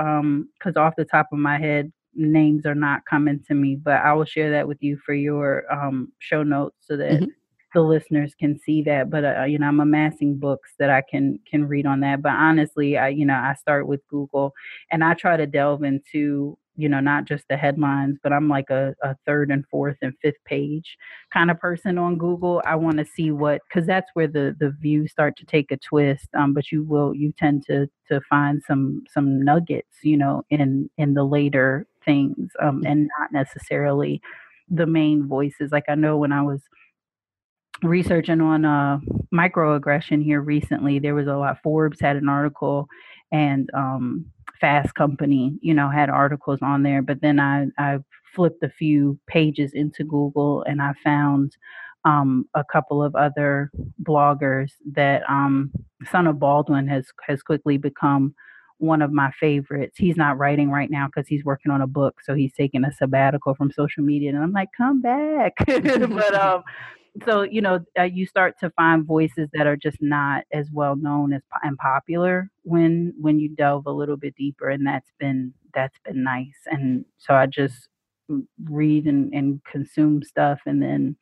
[0.59, 4.13] because off the top of my head, names are not coming to me, but I
[4.13, 7.33] will share that with you for your um, show notes so that Mhm.
[7.75, 9.09] the listeners can see that.
[9.09, 12.21] But uh, you know, I'm amassing books that I can can read on that.
[12.21, 14.53] But honestly, I you know I start with Google,
[14.91, 18.69] and I try to delve into you know not just the headlines, but I'm like
[18.71, 20.97] a, a third and fourth and fifth page
[21.33, 22.61] kind of person on Google.
[22.65, 25.77] I want to see what because that's where the the views start to take a
[25.77, 26.27] twist.
[26.37, 30.89] Um, but you will you tend to to find some some nuggets, you know, in
[30.97, 34.21] in the later things, um, and not necessarily
[34.69, 35.71] the main voices.
[35.71, 36.61] Like I know when I was
[37.83, 38.99] researching on uh,
[39.33, 41.61] microaggression here recently, there was a lot.
[41.63, 42.87] Forbes had an article,
[43.31, 44.25] and um,
[44.59, 47.01] Fast Company, you know, had articles on there.
[47.01, 47.99] But then I I
[48.35, 51.55] flipped a few pages into Google and I found
[52.05, 53.71] um, a couple of other
[54.03, 55.71] bloggers that um,
[56.11, 58.33] Son of Baldwin has has quickly become
[58.79, 59.97] one of my favorites.
[59.97, 62.91] He's not writing right now because he's working on a book, so he's taking a
[62.91, 64.29] sabbatical from social media.
[64.29, 65.53] And I'm like, come back.
[65.67, 66.63] but um,
[67.25, 70.95] so you know, uh, you start to find voices that are just not as well
[70.95, 75.53] known as and popular when when you delve a little bit deeper, and that's been
[75.73, 76.57] that's been nice.
[76.65, 77.89] And so I just
[78.65, 81.17] read and, and consume stuff, and then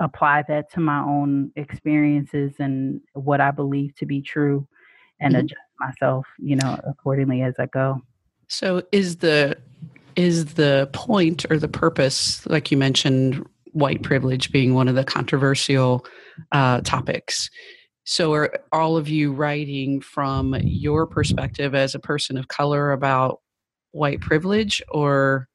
[0.00, 4.66] apply that to my own experiences and what I believe to be true
[5.20, 5.44] and mm-hmm.
[5.44, 8.00] adjust myself, you know, accordingly as I go.
[8.48, 9.56] So is the
[10.14, 15.04] is the point or the purpose, like you mentioned, white privilege being one of the
[15.04, 16.06] controversial
[16.52, 17.48] uh, topics.
[18.04, 23.40] So are all of you writing from your perspective as a person of color about
[23.92, 25.48] white privilege or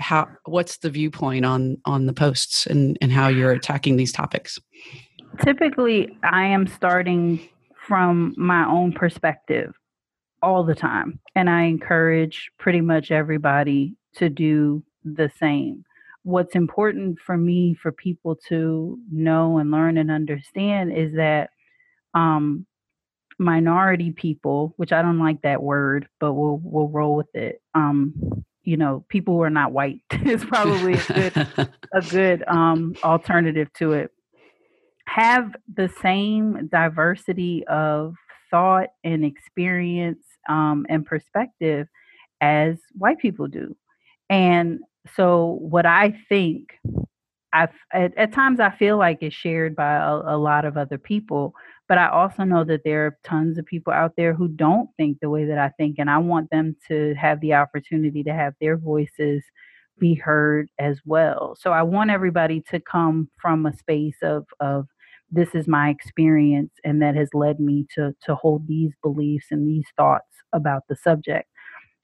[0.00, 4.58] how what's the viewpoint on on the posts and and how you're attacking these topics
[5.44, 7.48] typically i am starting
[7.86, 9.74] from my own perspective
[10.42, 15.84] all the time and i encourage pretty much everybody to do the same
[16.24, 21.50] what's important for me for people to know and learn and understand is that
[22.14, 22.66] um,
[23.38, 27.60] minority people, which I don't like that word, but we'll we'll roll with it.
[27.74, 32.94] Um, you know, people who are not white is probably a good a good um,
[33.04, 34.10] alternative to it.
[35.14, 38.14] Have the same diversity of
[38.50, 41.88] thought and experience um, and perspective
[42.40, 43.76] as white people do,
[44.28, 44.80] and
[45.14, 46.78] so what I think,
[47.52, 50.98] I at, at times I feel like is shared by a, a lot of other
[50.98, 51.54] people
[51.88, 55.18] but I also know that there are tons of people out there who don't think
[55.20, 58.54] the way that I think, and I want them to have the opportunity to have
[58.60, 59.44] their voices
[59.98, 61.56] be heard as well.
[61.58, 64.88] So I want everybody to come from a space of of
[65.34, 69.68] this is my experience and that has led me to to hold these beliefs and
[69.68, 71.48] these thoughts about the subject.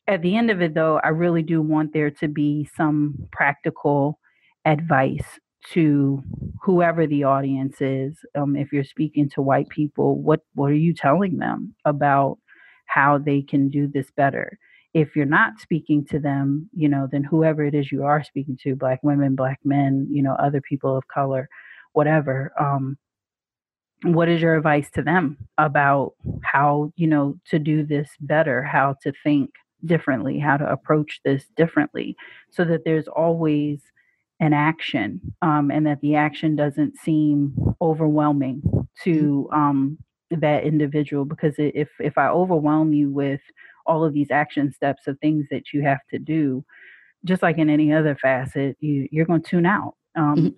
[0.09, 4.19] At the end of it though, I really do want there to be some practical
[4.65, 5.39] advice
[5.73, 6.23] to
[6.63, 10.95] whoever the audience is um, if you're speaking to white people what what are you
[10.95, 12.39] telling them about
[12.87, 14.59] how they can do this better
[14.95, 18.59] if you're not speaking to them you know then whoever it is you are speaking
[18.63, 21.49] to black women black men you know other people of color
[21.93, 22.97] whatever um,
[24.03, 28.95] what is your advice to them about how you know to do this better how
[29.03, 29.51] to think
[29.85, 32.17] differently how to approach this differently
[32.51, 33.81] so that there's always
[34.41, 38.63] an action um, and that the action doesn't seem overwhelming
[39.03, 39.55] to mm-hmm.
[39.55, 39.99] um,
[40.31, 43.41] that individual because if if i overwhelm you with
[43.87, 46.65] all of these action steps of things that you have to do
[47.25, 50.49] just like in any other facet you you're going to tune out um, mm-hmm.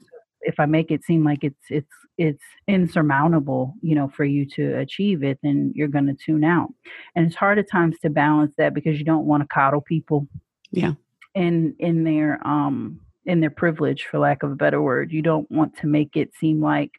[0.42, 4.78] If i make it seem like it's it's it's insurmountable you know for you to
[4.78, 6.68] achieve it then you're going to tune out
[7.16, 10.26] and it's hard at times to balance that because you don't want to coddle people
[10.70, 10.92] yeah
[11.34, 15.12] in in their um in their privilege, for lack of a better word.
[15.12, 16.90] You don't want to make it seem like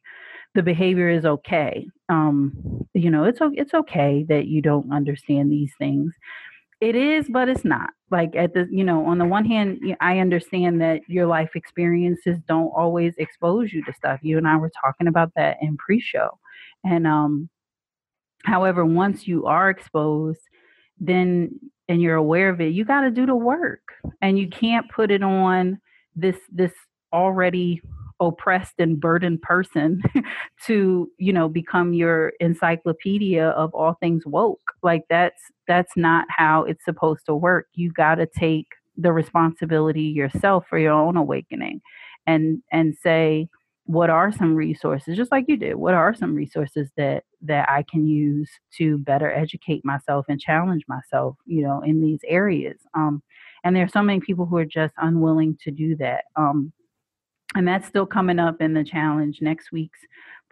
[0.56, 1.88] the behavior is okay.
[2.10, 6.14] Um, you know, it's it's okay that you don't understand these things.
[6.80, 7.92] It is, but it's not.
[8.14, 12.38] Like at the, you know, on the one hand, I understand that your life experiences
[12.48, 14.20] don't always expose you to stuff.
[14.22, 16.30] You and I were talking about that in pre-show,
[16.84, 17.50] and um,
[18.46, 20.42] however, once you are exposed,
[21.00, 23.82] then and you're aware of it, you got to do the work,
[24.22, 25.80] and you can't put it on
[26.16, 26.74] this this
[27.12, 27.82] already
[28.28, 30.02] oppressed and burdened person
[30.66, 34.74] to you know become your encyclopedia of all things woke.
[34.82, 37.68] Like that's that's not how it's supposed to work.
[37.74, 41.82] You got to take the responsibility yourself for your own awakening
[42.28, 43.48] and and say
[43.86, 47.84] what are some resources just like you did what are some resources that that i
[47.92, 52.78] can use to better educate myself and challenge myself you know in these areas?
[52.94, 53.22] Um
[53.64, 56.26] and there are so many people who are just unwilling to do that.
[56.36, 56.74] Um,
[57.56, 60.00] and that's still coming up in the challenge next week's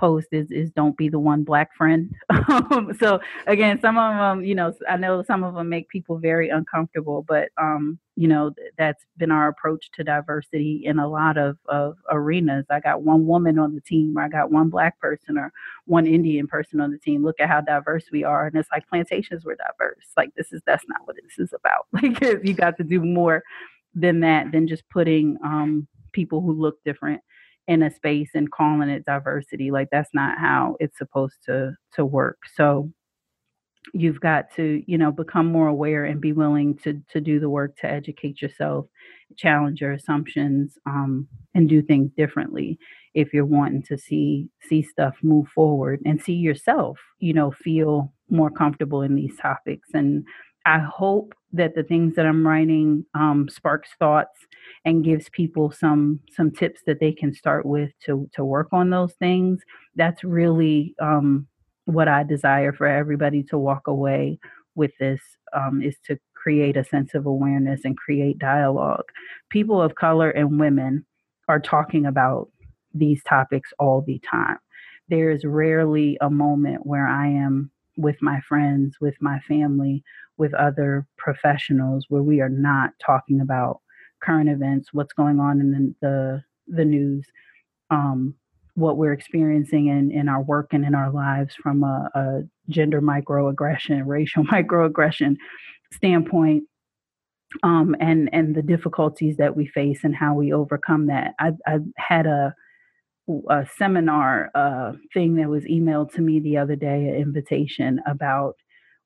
[0.02, 2.14] post is is don't be the one black friend.
[3.00, 6.50] So again some of them you know i know some of them make people very
[6.50, 11.58] uncomfortable but um you know that's been our approach to diversity in a lot of
[11.68, 12.66] of arenas.
[12.70, 15.52] I got one woman on the team or i got one black person or
[15.86, 17.24] one indian person on the team.
[17.24, 20.08] Look at how diverse we are and it's like plantations were diverse.
[20.18, 21.88] Like this is that's not what this is about.
[21.94, 23.44] Like you got to do more
[23.94, 27.22] than that than just putting um people who look different
[27.68, 32.06] in a space and calling it diversity like that's not how it's supposed to to
[32.06, 32.40] work.
[32.56, 32.92] So
[33.94, 37.50] you've got to you know become more aware and be willing to to do the
[37.50, 38.86] work to educate yourself
[39.38, 42.78] challenge your assumptions um, and do things differently
[43.16, 48.14] if you're wanting to see see stuff move forward and see yourself you know feel
[48.30, 49.90] more comfortable in these topics.
[49.94, 50.26] And
[50.66, 54.40] i hope that the things that i'm writing um, sparks thoughts
[54.86, 58.90] and gives people some some tips that they can start with to to work on
[58.90, 59.62] those things
[59.96, 61.48] that's really um,
[61.86, 64.40] what I desire for everybody to walk away
[64.76, 65.22] with this
[65.54, 69.06] um, is to create a sense of awareness and create dialogue.
[69.50, 71.06] People of color and women
[71.48, 72.50] are talking about
[72.94, 74.58] these topics all the time.
[75.10, 80.04] There is rarely a moment where I am with my friends, with my family,
[80.42, 83.80] with other professionals where we are not talking about
[84.24, 86.44] current events, what's going on in the the,
[86.78, 87.28] the news,
[87.92, 88.34] um,
[88.74, 93.04] what we're experiencing in, in our work and in our lives from a, a gender
[93.04, 95.36] microaggression, racial microaggression
[95.94, 96.64] standpoint,
[97.62, 101.36] um, and and the difficulties that we face and how we overcome that.
[101.40, 102.56] I, I had a
[103.48, 108.56] a seminar uh, thing that was emailed to me the other day, an invitation about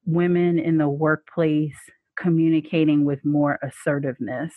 [0.06, 1.76] women in the workplace
[2.18, 4.54] communicating with more assertiveness,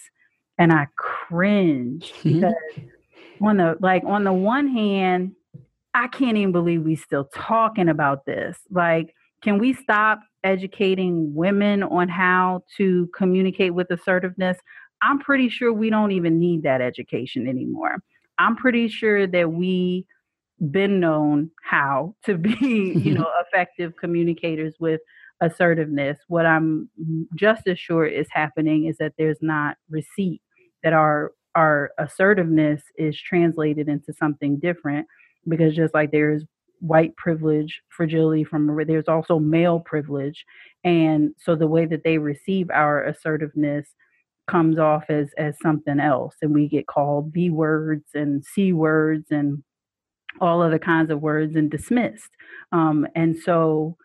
[0.58, 2.40] and I cringed mm-hmm.
[2.40, 2.54] because
[3.40, 5.32] on the like on the one hand,
[5.94, 8.58] I can't even believe we still talking about this.
[8.70, 14.58] Like, can we stop educating women on how to communicate with assertiveness?
[15.02, 18.02] I'm pretty sure we don't even need that education anymore.
[18.38, 20.06] I'm pretty sure that we
[20.70, 25.00] been known how to be, you know, effective communicators with
[25.40, 26.18] assertiveness.
[26.28, 26.88] What I'm
[27.34, 30.42] just as sure is happening is that there's not receipt
[30.82, 35.06] that our our assertiveness is translated into something different
[35.48, 36.44] because just like there's
[36.80, 40.44] white privilege fragility from there's also male privilege
[40.84, 43.88] and so the way that they receive our assertiveness
[44.46, 49.26] comes off as as something else and we get called b words and c words
[49.32, 49.62] and
[50.40, 52.30] all other kinds of words and dismissed
[52.70, 53.96] um, and so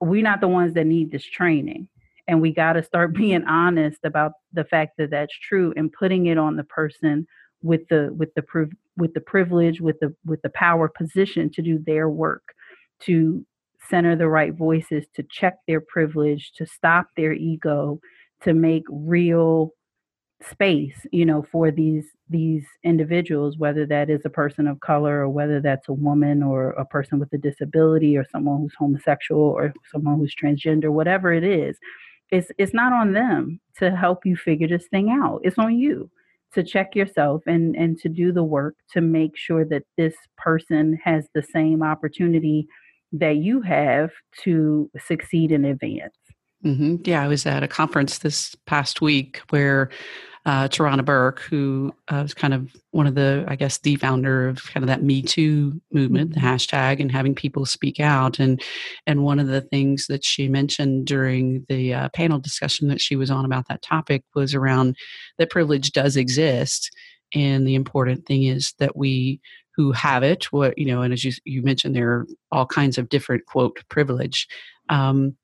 [0.00, 1.88] we're not the ones that need this training.
[2.28, 6.26] And we got to start being honest about the fact that that's true and putting
[6.26, 7.26] it on the person
[7.62, 8.44] with the with the
[8.96, 12.54] with the privilege with the with the power position to do their work
[13.00, 13.44] to
[13.88, 17.98] center the right voices to check their privilege to stop their ego
[18.42, 19.72] to make real
[20.42, 25.28] space you know for these these individuals whether that is a person of color or
[25.30, 29.72] whether that's a woman or a person with a disability or someone who's homosexual or
[29.90, 31.78] someone who's transgender whatever it is
[32.30, 35.40] it's it's not on them to help you figure this thing out.
[35.44, 36.10] It's on you
[36.54, 40.98] to check yourself and and to do the work to make sure that this person
[41.04, 42.66] has the same opportunity
[43.12, 44.10] that you have
[44.42, 46.16] to succeed in advance
[46.64, 46.96] mm-hmm.
[47.04, 49.90] yeah i was at a conference this past week where
[50.46, 54.48] uh, Tarana Burke, who uh, was kind of one of the, I guess, the founder
[54.48, 56.40] of kind of that Me Too movement, mm-hmm.
[56.40, 58.38] the hashtag, and having people speak out.
[58.38, 58.62] And
[59.08, 63.16] and one of the things that she mentioned during the uh, panel discussion that she
[63.16, 64.96] was on about that topic was around
[65.38, 66.92] that privilege does exist,
[67.34, 69.40] and the important thing is that we
[69.74, 72.98] who have it, what you know, and as you you mentioned, there are all kinds
[72.98, 74.46] of different quote privilege.
[74.90, 75.36] Um,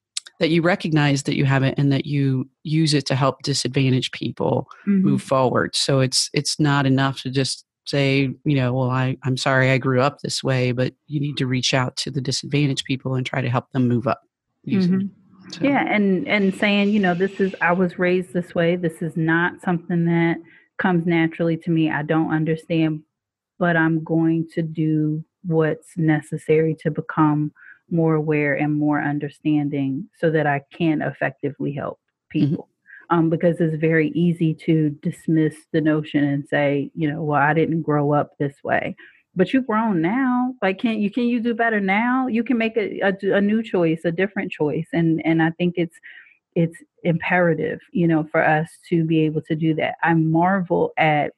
[0.43, 4.12] that you recognize that you have it and that you use it to help disadvantaged
[4.12, 5.01] people mm-hmm.
[5.01, 9.36] move forward so it's it's not enough to just say you know well I, i'm
[9.36, 12.84] sorry i grew up this way but you need to reach out to the disadvantaged
[12.84, 14.22] people and try to help them move up
[14.66, 15.07] mm-hmm.
[15.53, 15.61] so.
[15.62, 19.16] yeah and and saying you know this is i was raised this way this is
[19.16, 20.38] not something that
[20.76, 23.01] comes naturally to me i don't understand
[23.61, 27.53] but i'm going to do what's necessary to become
[27.93, 31.99] more aware and more understanding so that I can effectively help
[32.34, 32.47] mm-hmm.
[32.47, 32.64] people.
[32.64, 32.68] Mm-hmm.
[33.11, 37.53] Um, because it's very easy to dismiss the notion and say, you know, well, I
[37.53, 38.97] didn't grow up this way.
[39.36, 40.55] But you've grown now.
[40.62, 42.26] Like, can you can you do better now?
[42.26, 45.74] You can make a, a, a new choice, a different choice, and and I think
[45.76, 45.97] it's
[46.55, 49.97] it's imperative, you know, for us to be able to do that.
[50.03, 51.32] I marvel at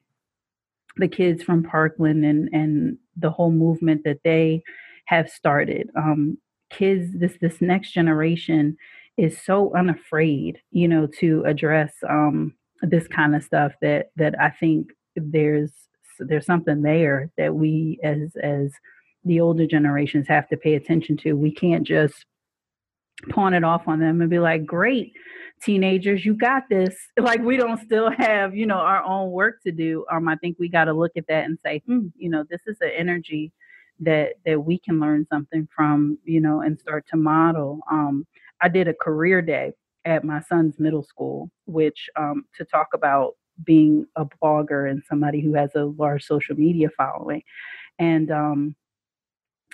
[0.97, 4.61] the kids from Parkland and and the whole movement that they
[5.05, 5.89] have started.
[5.95, 6.37] Um,
[6.77, 8.77] kids, this this next generation
[9.17, 14.49] is so unafraid, you know, to address um, this kind of stuff that that I
[14.49, 15.71] think there's
[16.19, 18.71] there's something there that we as as
[19.23, 21.33] the older generations have to pay attention to.
[21.33, 22.25] We can't just
[23.29, 25.13] pawn it off on them and be like, "Great,
[25.63, 29.71] teenagers, you got this." Like we don't still have, you know, our own work to
[29.71, 30.05] do.
[30.11, 32.61] Um, I think we got to look at that and say, "Hmm, you know, this
[32.67, 33.51] is an energy
[33.99, 37.79] that that we can learn something from, you know, and start to model.
[37.91, 38.25] Um,
[38.61, 39.73] I did a career day
[40.05, 43.33] at my son's middle school, which um, to talk about
[43.65, 47.41] being a blogger and somebody who has a large social media following,
[47.99, 48.75] and um,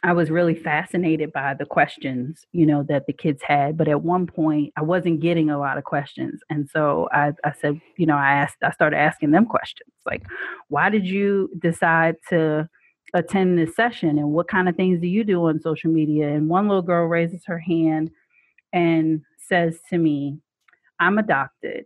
[0.03, 3.77] I was really fascinated by the questions, you know, that the kids had.
[3.77, 7.53] But at one point, I wasn't getting a lot of questions, and so I, I
[7.59, 10.23] said, you know, I asked, I started asking them questions like,
[10.69, 12.69] why did you decide to
[13.13, 16.29] attend this session, and what kind of things do you do on social media?
[16.29, 18.11] And one little girl raises her hand
[18.73, 20.37] and says to me,
[20.99, 21.85] I'm adopted,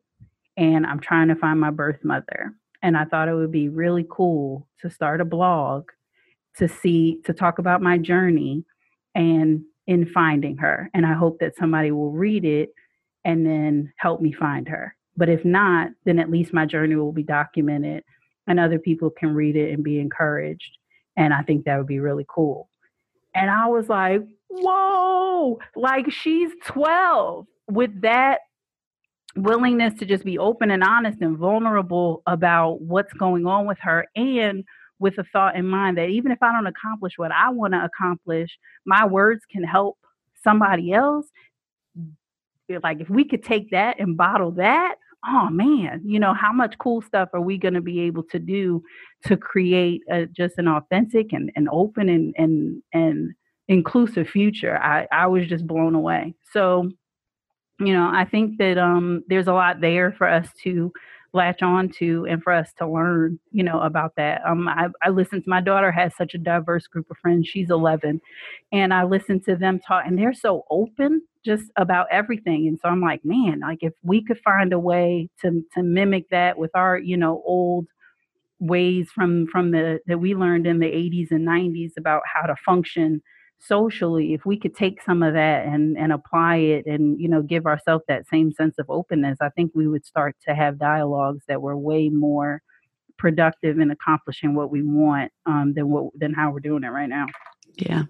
[0.58, 4.06] and I'm trying to find my birth mother, and I thought it would be really
[4.10, 5.90] cool to start a blog
[6.58, 8.64] to see to talk about my journey
[9.14, 10.90] and in finding her.
[10.94, 12.74] And i hope that somebody will read it
[13.24, 14.96] and then help me find her.
[15.18, 18.04] But if not then at least my journey will be documented
[18.48, 20.78] and other people can read it and be encouraged
[21.18, 22.70] and i think that would be really cool.
[23.34, 25.60] And i was like whoa!
[25.76, 28.40] Like she's 12 with that
[29.36, 34.06] willingness to just be open and honest and vulnerable about what's going on with her
[34.16, 34.64] and
[35.00, 37.84] with the thought in mind that even if I don't accomplish what I want to
[37.84, 39.98] accomplish, my words can help
[40.42, 41.26] somebody else.
[42.82, 44.96] Like if we could take that and bottle that,
[45.28, 48.40] oh man, you know, how much cool stuff are we going to be able to
[48.40, 48.84] do
[49.26, 53.34] to create a, just an authentic and, and open and, and, and
[53.68, 54.78] inclusive future?
[54.78, 56.36] I, I was just blown away.
[56.52, 56.90] So,
[57.80, 60.92] you know, I think that um, there's a lot there for us to
[61.34, 64.42] latch on to and for us to learn, you know, about that.
[64.46, 67.48] Um, I, I listen to my daughter has such a diverse group of friends.
[67.48, 68.22] She's 11,
[68.72, 72.68] and I listen to them talk, and they're so open just about everything.
[72.68, 76.30] And so I'm like, man, like if we could find a way to to mimic
[76.32, 77.88] that with our, you know, old
[78.60, 82.56] ways from from the that we learned in the 80s and 90s about how to
[82.66, 83.22] function
[83.60, 87.42] socially if we could take some of that and and apply it and you know
[87.42, 91.44] give ourselves that same sense of openness i think we would start to have dialogues
[91.48, 92.62] that were way more
[93.18, 97.10] productive in accomplishing what we want um, than what than how we're doing it right
[97.10, 97.26] now
[97.78, 98.04] yeah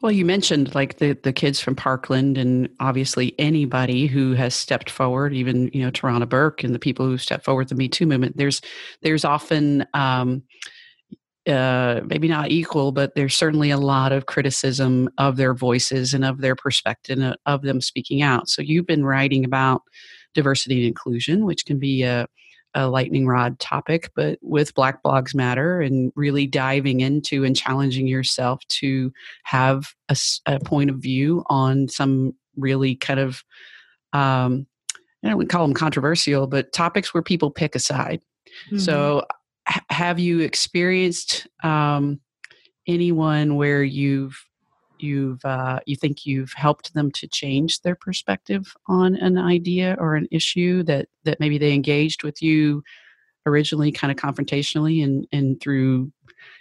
[0.00, 4.90] well you mentioned like the the kids from parkland and obviously anybody who has stepped
[4.90, 8.06] forward even you know tarana burke and the people who stepped forward the me too
[8.06, 8.60] movement there's
[9.02, 10.42] there's often um,
[11.48, 16.24] uh, maybe not equal, but there's certainly a lot of criticism of their voices and
[16.24, 18.48] of their perspective and uh, of them speaking out.
[18.48, 19.82] So you've been writing about
[20.34, 22.26] diversity and inclusion, which can be a,
[22.74, 28.06] a lightning rod topic, but with Black Blogs Matter and really diving into and challenging
[28.06, 29.12] yourself to
[29.44, 30.16] have a,
[30.46, 33.42] a point of view on some really kind of,
[34.12, 34.66] um,
[35.24, 38.22] I don't call them controversial, but topics where people pick a side.
[38.66, 38.78] Mm-hmm.
[38.78, 39.26] So
[39.90, 42.20] have you experienced um,
[42.86, 44.36] anyone where you've
[45.02, 50.14] you've uh, you think you've helped them to change their perspective on an idea or
[50.14, 52.82] an issue that that maybe they engaged with you
[53.46, 56.10] originally kind of confrontationally and and through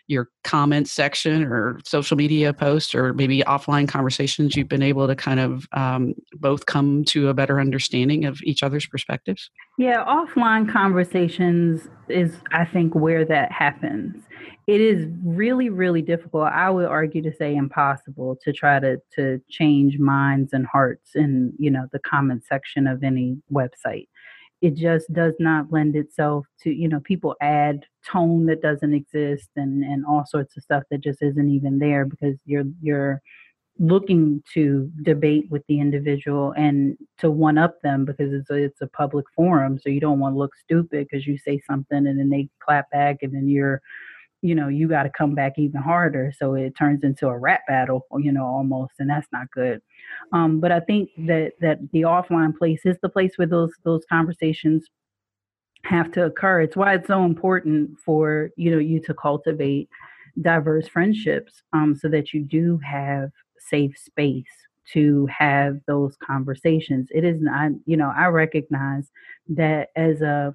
[0.10, 5.16] your comments section or social media posts or maybe offline conversations you've been able to
[5.16, 9.52] kind of um, both come to a better understanding of each other's perspectives?
[9.78, 14.24] Yeah offline conversations is i think where that happens.
[14.66, 19.40] It is really really difficult i would argue to say impossible to try to to
[19.50, 24.08] change minds and hearts in you know the comment section of any website
[24.62, 29.50] it just does not lend itself to you know people add tone that doesn't exist
[29.56, 33.22] and and all sorts of stuff that just isn't even there because you're you're
[33.80, 38.82] looking to debate with the individual and to one up them because it's a, it's
[38.82, 39.80] a public forum.
[39.82, 42.92] So you don't want to look stupid because you say something and then they clap
[42.92, 43.82] back and then you're
[44.42, 47.62] you know you got to come back even harder so it turns into a rap
[47.68, 49.82] battle you know almost and that's not good.
[50.34, 54.04] Um, but i think that that the offline place is the place where those those
[54.10, 54.86] conversations
[55.86, 56.62] have to occur.
[56.62, 59.90] It's why it's so important for you know you to cultivate
[60.42, 64.46] diverse friendships um, so that you do have safe space
[64.94, 67.08] to have those conversations.
[67.12, 69.10] It is not you know i recognize
[69.50, 70.54] that as a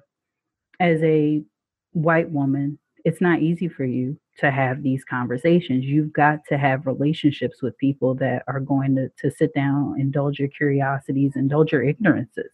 [0.79, 1.43] as a
[1.91, 5.85] white woman it's not easy for you to have these conversations.
[5.85, 10.39] You've got to have relationships with people that are going to, to sit down, indulge
[10.39, 12.49] your curiosities, indulge your ignorances,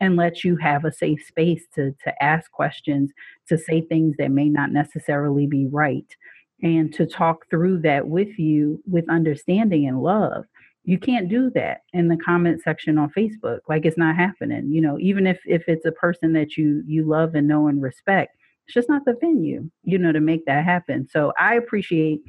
[0.00, 3.10] and let you have a safe space to, to ask questions,
[3.48, 6.16] to say things that may not necessarily be right,
[6.62, 10.44] and to talk through that with you with understanding and love.
[10.84, 13.60] You can't do that in the comment section on Facebook.
[13.68, 14.70] Like it's not happening.
[14.70, 17.82] You know, even if if it's a person that you you love and know and
[17.82, 18.37] respect,
[18.68, 21.08] it's just not the venue, you know, to make that happen.
[21.10, 22.20] So I appreciate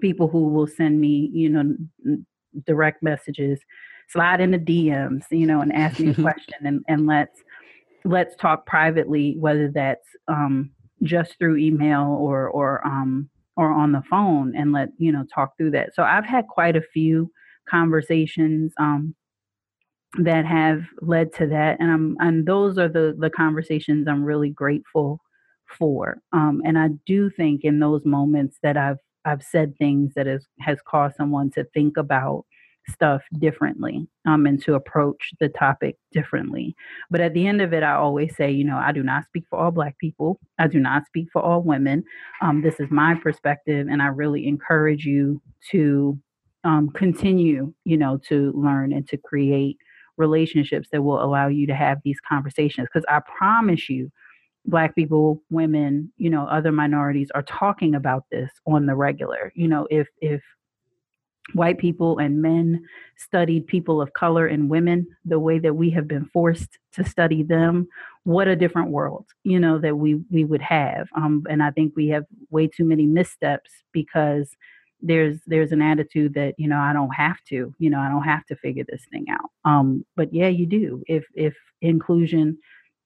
[0.00, 1.76] people who will send me, you know,
[2.66, 3.60] direct messages,
[4.08, 7.40] slide in the DMs, you know, and ask me a question and, and let's
[8.04, 10.70] let's talk privately, whether that's um,
[11.04, 15.56] just through email or or um, or on the phone, and let you know talk
[15.56, 15.94] through that.
[15.94, 17.30] So I've had quite a few
[17.68, 19.14] conversations um,
[20.18, 24.50] that have led to that, and I'm and those are the the conversations I'm really
[24.50, 25.20] grateful
[25.78, 26.18] for.
[26.32, 30.46] Um, and I do think in those moments that I've I've said things that has
[30.60, 32.44] has caused someone to think about
[32.90, 36.74] stuff differently um, and to approach the topic differently.
[37.10, 39.44] But at the end of it, I always say, you know, I do not speak
[39.50, 40.40] for all Black people.
[40.58, 42.04] I do not speak for all women.
[42.40, 45.40] Um, this is my perspective, and I really encourage you
[45.70, 46.18] to
[46.64, 49.76] um, continue, you know, to learn and to create
[50.16, 52.88] relationships that will allow you to have these conversations.
[52.92, 54.10] Because I promise you,
[54.68, 59.52] black people women you know other minorities are talking about this on the regular.
[59.54, 60.42] You know if if
[61.54, 62.84] white people and men
[63.16, 67.42] studied people of color and women the way that we have been forced to study
[67.42, 67.88] them
[68.24, 71.08] what a different world you know that we we would have.
[71.16, 74.56] Um, and i think we have way too many missteps because
[75.00, 78.24] there's there's an attitude that you know i don't have to you know i don't
[78.24, 79.50] have to figure this thing out.
[79.64, 81.02] Um, but yeah you do.
[81.06, 82.58] If if inclusion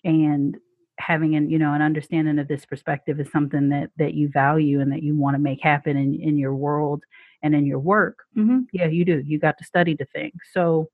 [0.05, 0.57] and
[1.03, 4.81] having an you know an understanding of this perspective is something that that you value
[4.81, 7.03] and that you want to make happen in in your world
[7.43, 8.19] and in your work.
[8.37, 9.23] Mm-hmm, yeah you do.
[9.27, 10.33] You got to study the thing.
[10.53, 10.89] So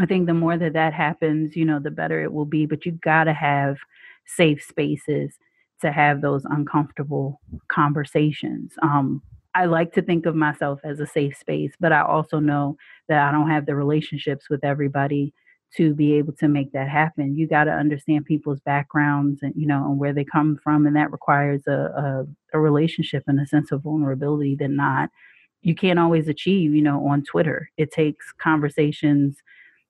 [0.00, 2.86] i think the more that that happens you know the better it will be but
[2.86, 3.78] you got to have
[4.26, 5.32] safe spaces
[5.80, 8.72] to have those uncomfortable conversations.
[8.82, 9.22] Um
[9.54, 12.76] I like to think of myself as a safe space, but I also know
[13.08, 15.34] that I don't have the relationships with everybody
[15.76, 17.36] to be able to make that happen.
[17.36, 20.96] You got to understand people's backgrounds and you know and where they come from, and
[20.96, 25.10] that requires a, a, a relationship and a sense of vulnerability that not
[25.62, 26.74] you can't always achieve.
[26.74, 29.36] You know, on Twitter, it takes conversations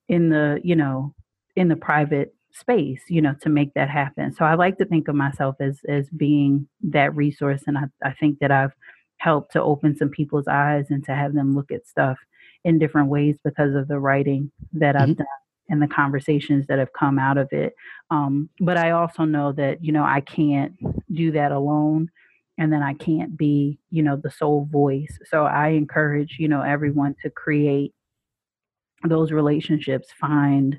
[0.08, 1.14] in the you know
[1.56, 5.06] in the private space you know to make that happen so i like to think
[5.06, 8.72] of myself as as being that resource and i, I think that i've
[9.18, 12.16] helped to open some people's eyes and to have them look at stuff
[12.64, 15.12] in different ways because of the writing that i've mm-hmm.
[15.12, 15.26] done
[15.68, 17.74] and the conversations that have come out of it.
[18.10, 20.74] Um, but I also know that, you know, I can't
[21.12, 22.10] do that alone
[22.58, 25.18] and then I can't be, you know, the sole voice.
[25.26, 27.94] So I encourage, you know, everyone to create
[29.04, 30.78] those relationships, find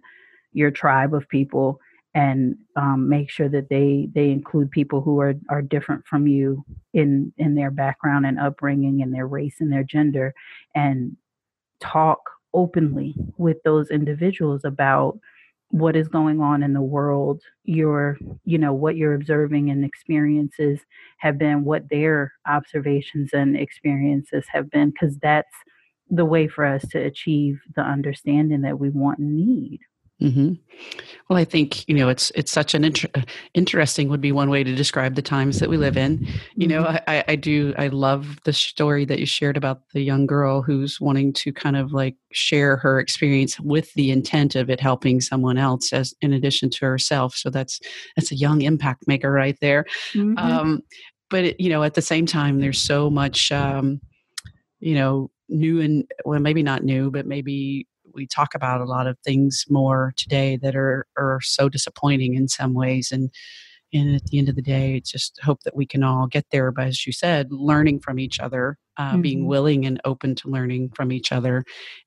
[0.52, 1.80] your tribe of people
[2.16, 6.66] and um, make sure that they they include people who are are different from you
[6.94, 10.34] in in their background and upbringing and their race and their gender
[10.76, 11.16] and
[11.80, 12.20] talk
[12.54, 15.20] openly with those individuals about
[15.72, 20.80] what is going on in the world your you know what you're observing and experiences
[21.18, 25.54] have been what their observations and experiences have been because that's
[26.10, 29.80] the way for us to achieve the understanding that we want and need
[30.22, 30.54] Mm-hmm.
[31.30, 33.10] Well, I think you know it's it's such an inter-
[33.54, 36.28] interesting would be one way to describe the times that we live in.
[36.56, 36.98] You know, mm-hmm.
[37.08, 41.00] I, I do I love the story that you shared about the young girl who's
[41.00, 45.58] wanting to kind of like share her experience with the intent of it helping someone
[45.58, 47.36] else as in addition to herself.
[47.36, 47.80] So that's
[48.16, 49.86] that's a young impact maker right there.
[50.14, 50.38] Mm-hmm.
[50.38, 50.82] Um,
[51.30, 53.52] but it, you know, at the same time, there's so much.
[53.52, 54.02] Um,
[54.82, 57.88] you know new and well maybe not new but maybe
[58.20, 62.50] we talk about a lot of things more today that are are so disappointing in
[62.50, 63.32] some ways and
[63.94, 66.46] and at the end of the day it's just hope that we can all get
[66.52, 69.22] there but as you said learning from each other uh, mm-hmm.
[69.22, 71.64] being willing and open to learning from each other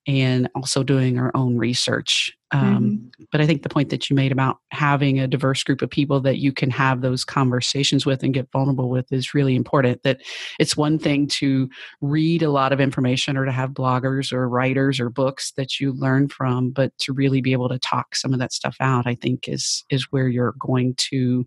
[0.07, 3.25] and also doing our own research um, mm-hmm.
[3.33, 6.21] but i think the point that you made about having a diverse group of people
[6.21, 10.21] that you can have those conversations with and get vulnerable with is really important that
[10.61, 11.69] it's one thing to
[12.03, 15.93] read a lot of information or to have bloggers or writers or books that you
[15.93, 19.15] learn from but to really be able to talk some of that stuff out i
[19.15, 21.47] think is is where you're going to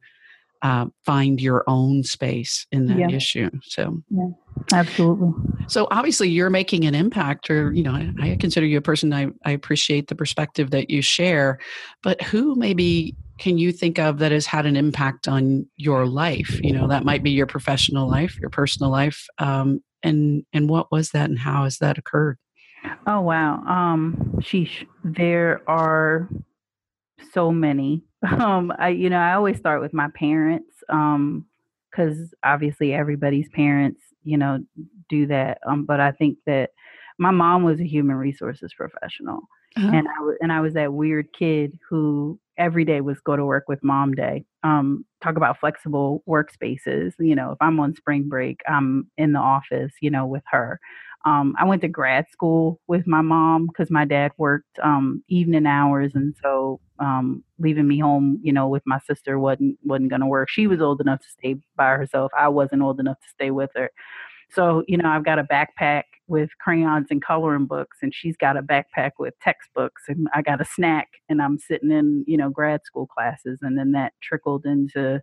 [0.65, 3.11] uh, find your own space in that yeah.
[3.11, 3.51] issue.
[3.61, 4.29] So, yeah,
[4.73, 5.31] absolutely.
[5.67, 9.13] So, obviously, you're making an impact, or, you know, I, I consider you a person,
[9.13, 11.59] I, I appreciate the perspective that you share,
[12.01, 16.59] but who maybe can you think of that has had an impact on your life?
[16.63, 19.27] You know, that might be your professional life, your personal life.
[19.37, 22.37] Um, and, and what was that and how has that occurred?
[23.05, 23.61] Oh, wow.
[23.67, 26.27] Um, sheesh, there are
[27.33, 28.03] so many
[28.39, 31.45] um, I, you know, I always start with my parents, um,
[31.91, 34.59] because obviously everybody's parents, you know,
[35.07, 35.59] do that.
[35.65, 36.71] Um, but I think that
[37.17, 39.41] my mom was a human resources professional,
[39.77, 39.91] uh-huh.
[39.93, 43.45] and I was, and I was that weird kid who every day was go to
[43.45, 44.43] work with mom day.
[44.63, 47.13] Um, talk about flexible workspaces.
[47.19, 50.79] You know, if I'm on spring break, I'm in the office, you know, with her.
[51.25, 55.65] Um, I went to grad school with my mom because my dad worked um, evening
[55.65, 60.21] hours, and so um, leaving me home, you know, with my sister wasn't wasn't going
[60.21, 60.49] to work.
[60.51, 62.31] She was old enough to stay by herself.
[62.37, 63.89] I wasn't old enough to stay with her.
[64.51, 68.57] So, you know, I've got a backpack with crayons and coloring books, and she's got
[68.57, 72.49] a backpack with textbooks, and I got a snack, and I'm sitting in, you know,
[72.49, 73.59] grad school classes.
[73.61, 75.21] And then that trickled into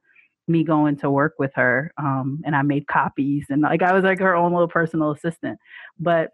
[0.49, 1.93] me going to work with her.
[1.99, 5.59] Um, and I made copies, and like I was like her own little personal assistant.
[5.99, 6.33] But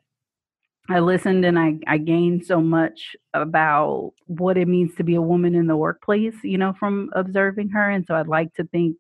[0.91, 5.23] I listened and I, I gained so much about what it means to be a
[5.23, 7.91] woman in the workplace, you know, from observing her.
[7.91, 8.97] And so I'd like to think,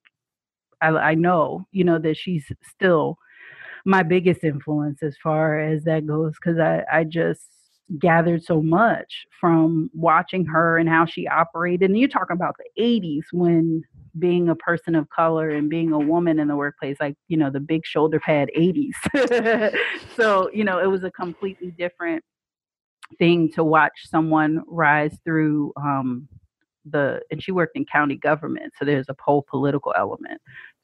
[0.82, 3.16] I, I know, you know, that she's still
[3.86, 7.48] my biggest influence as far as that goes because I, I just
[7.98, 11.88] gathered so much from watching her and how she operated.
[11.88, 13.82] And you're talking about the 80s when
[14.18, 17.50] being a person of color and being a woman in the workplace, like, you know,
[17.50, 19.74] the big shoulder pad 80s.
[20.16, 22.22] so, you know, it was a completely different
[23.18, 26.28] thing to watch someone rise through um,
[26.90, 30.40] the and she worked in county government so there's a whole political element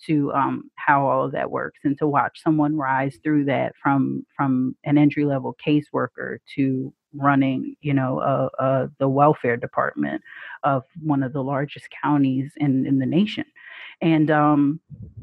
[0.07, 4.25] to um, how all of that works and to watch someone rise through that from
[4.37, 10.23] from an entry level caseworker to running you know uh, uh, the welfare department
[10.63, 13.45] of one of the largest counties in in the nation
[14.01, 14.81] and um,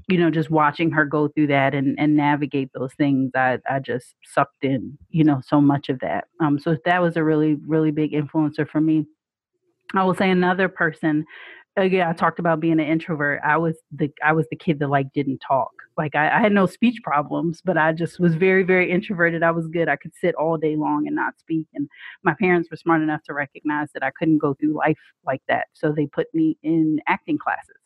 [0.07, 3.79] you know just watching her go through that and, and navigate those things I, I
[3.79, 7.55] just sucked in you know so much of that um, so that was a really
[7.55, 9.05] really big influencer for me
[9.93, 11.25] I will say another person.
[11.77, 13.39] Again, I talked about being an introvert.
[13.45, 15.71] I was the I was the kid that like didn't talk.
[15.97, 19.41] Like I, I had no speech problems, but I just was very very introverted.
[19.41, 19.87] I was good.
[19.87, 21.67] I could sit all day long and not speak.
[21.73, 21.87] And
[22.23, 25.67] my parents were smart enough to recognize that I couldn't go through life like that,
[25.73, 27.80] so they put me in acting classes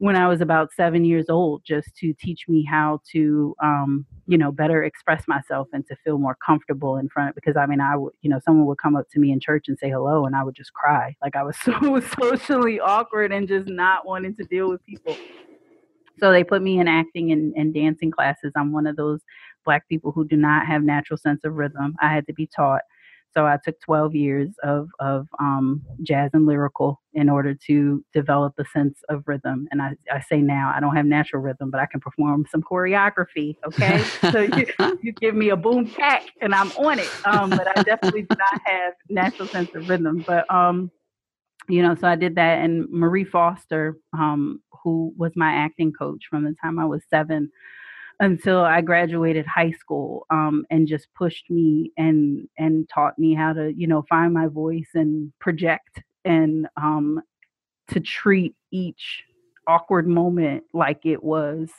[0.00, 4.38] when I was about seven years old, just to teach me how to, um, you
[4.38, 7.34] know, better express myself and to feel more comfortable in front.
[7.34, 9.66] Because I mean, I would, you know, someone would come up to me in church
[9.68, 13.46] and say hello, and I would just cry, like I was so socially awkward and
[13.46, 15.14] just not wanting to deal with people.
[16.18, 18.52] So they put me in acting and, and dancing classes.
[18.56, 19.20] I'm one of those
[19.66, 21.94] black people who do not have natural sense of rhythm.
[22.00, 22.80] I had to be taught.
[23.32, 28.54] So I took 12 years of, of um, jazz and lyrical in order to develop
[28.58, 29.68] a sense of rhythm.
[29.70, 32.62] And I, I say now, I don't have natural rhythm, but I can perform some
[32.62, 33.56] choreography.
[33.64, 34.02] Okay.
[34.32, 34.66] so you,
[35.02, 37.10] you give me a boom pack and I'm on it.
[37.26, 40.24] Um, but I definitely do not have natural sense of rhythm.
[40.26, 40.90] But, um,
[41.68, 42.64] you know, so I did that.
[42.64, 47.50] And Marie Foster, um, who was my acting coach from the time I was seven,
[48.20, 53.52] until I graduated high school um, and just pushed me and and taught me how
[53.54, 57.20] to you know find my voice and project and um,
[57.88, 59.24] to treat each
[59.66, 61.70] awkward moment like it was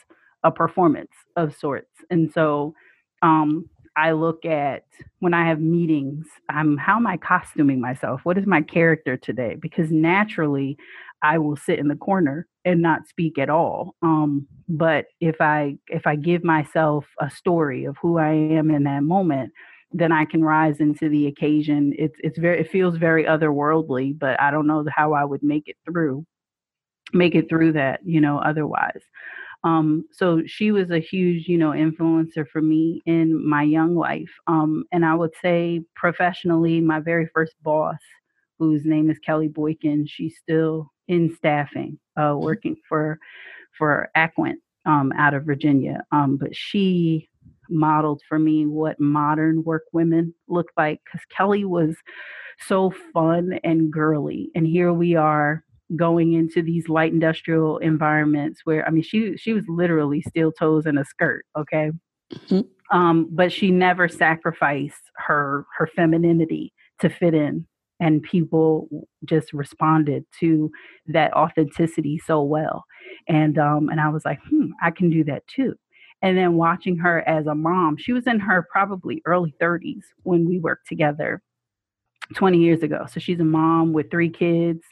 [0.42, 2.74] a performance of sorts and so
[3.22, 4.84] um, I look at
[5.20, 8.22] when I have meetings, I'm how am I costuming myself?
[8.24, 9.56] What is my character today?
[9.60, 10.76] Because naturally
[11.22, 13.94] I will sit in the corner and not speak at all.
[14.02, 18.84] Um, but if I if I give myself a story of who I am in
[18.84, 19.52] that moment,
[19.92, 21.94] then I can rise into the occasion.
[21.98, 25.68] It's it's very it feels very otherworldly, but I don't know how I would make
[25.68, 26.24] it through,
[27.12, 29.02] make it through that, you know, otherwise.
[29.64, 34.30] Um, so she was a huge, you know, influencer for me in my young life.
[34.48, 37.98] Um, and I would say professionally, my very first boss,
[38.58, 42.44] whose name is Kelly Boykin, she's still in staffing, uh, mm-hmm.
[42.44, 43.18] working for
[43.76, 46.02] for Aquint um, out of Virginia.
[46.12, 47.28] Um, but she
[47.70, 51.96] modeled for me what modern work women look like because Kelly was
[52.60, 55.64] so fun and girly, and here we are
[55.96, 60.86] going into these light industrial environments where I mean she she was literally steel toes
[60.86, 61.90] in a skirt, okay.
[62.32, 62.60] Mm-hmm.
[62.96, 67.66] Um, but she never sacrificed her her femininity to fit in
[68.02, 68.88] and people
[69.24, 70.70] just responded to
[71.06, 72.84] that authenticity so well.
[73.28, 75.74] And um and i was like hmm i can do that too.
[76.24, 80.46] And then watching her as a mom she was in her probably early 30s when
[80.48, 81.42] we worked together
[82.34, 83.06] 20 years ago.
[83.12, 84.82] So she's a mom with three kids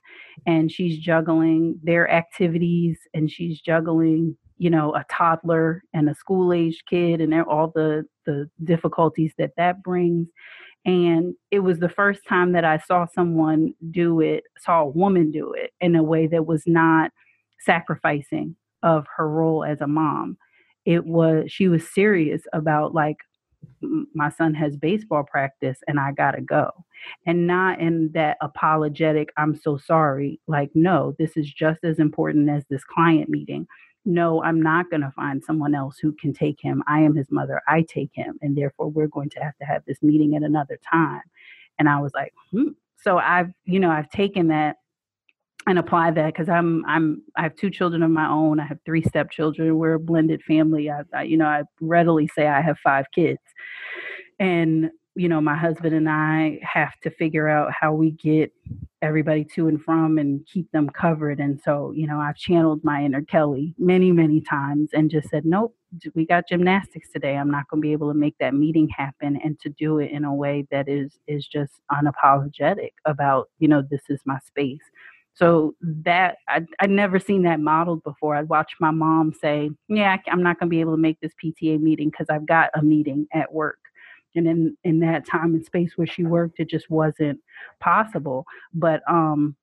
[0.46, 6.52] and she's juggling their activities and she's juggling you know a toddler and a school
[6.52, 10.28] age kid and all the the difficulties that that brings
[10.85, 15.31] and it was the first time that I saw someone do it, saw a woman
[15.31, 17.11] do it in a way that was not
[17.61, 20.39] sacrificing of her role as a mom.
[20.87, 23.18] It was, she was serious about like
[24.14, 26.70] my son has baseball practice and I got to go.
[27.26, 30.41] And not in that apologetic, I'm so sorry.
[30.47, 33.66] Like, no, this is just as important as this client meeting.
[34.05, 36.82] No, I'm not going to find someone else who can take him.
[36.88, 37.61] I am his mother.
[37.68, 38.38] I take him.
[38.40, 41.22] And therefore, we're going to have to have this meeting at another time.
[41.78, 42.70] And I was like, hmm.
[43.03, 44.76] So I've, you know, I've taken that
[45.66, 48.61] and apply that because I'm I'm I have two children of my own.
[48.61, 49.76] I have three stepchildren.
[49.76, 50.90] We're a blended family.
[50.90, 53.40] I, I, you know I readily say I have five kids,
[54.38, 54.90] and
[55.20, 58.50] you know my husband and I have to figure out how we get
[59.02, 61.40] everybody to and from and keep them covered.
[61.40, 65.44] And so you know I've channeled my inner Kelly many many times and just said
[65.44, 65.76] nope.
[66.14, 67.36] We got gymnastics today.
[67.36, 70.10] I'm not going to be able to make that meeting happen, and to do it
[70.10, 74.80] in a way that is is just unapologetic about you know this is my space
[75.34, 78.36] so that I, I'd never seen that modeled before.
[78.36, 81.32] I'd watched my mom say, "Yeah, I'm not going to be able to make this
[81.42, 83.78] PTA meeting because I've got a meeting at work."
[84.35, 87.41] And in in that time and space where she worked, it just wasn't
[87.81, 88.45] possible.
[88.72, 89.57] But um,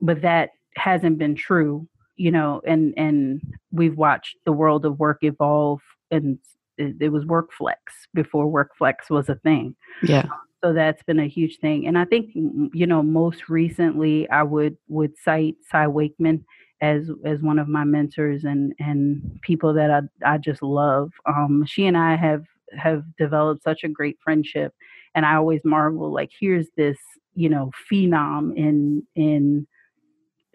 [0.00, 2.60] but that hasn't been true, you know.
[2.66, 3.40] And and
[3.72, 6.38] we've watched the world of work evolve, and
[6.76, 7.76] it, it was WorkFlex
[8.12, 9.74] before WorkFlex was a thing.
[10.02, 10.26] Yeah
[10.64, 14.76] so that's been a huge thing and i think you know most recently i would
[14.88, 16.42] would cite cy wakeman
[16.80, 21.64] as as one of my mentors and and people that i, I just love um,
[21.66, 22.44] she and i have
[22.76, 24.72] have developed such a great friendship
[25.14, 26.98] and i always marvel like here's this
[27.34, 29.66] you know phenom in in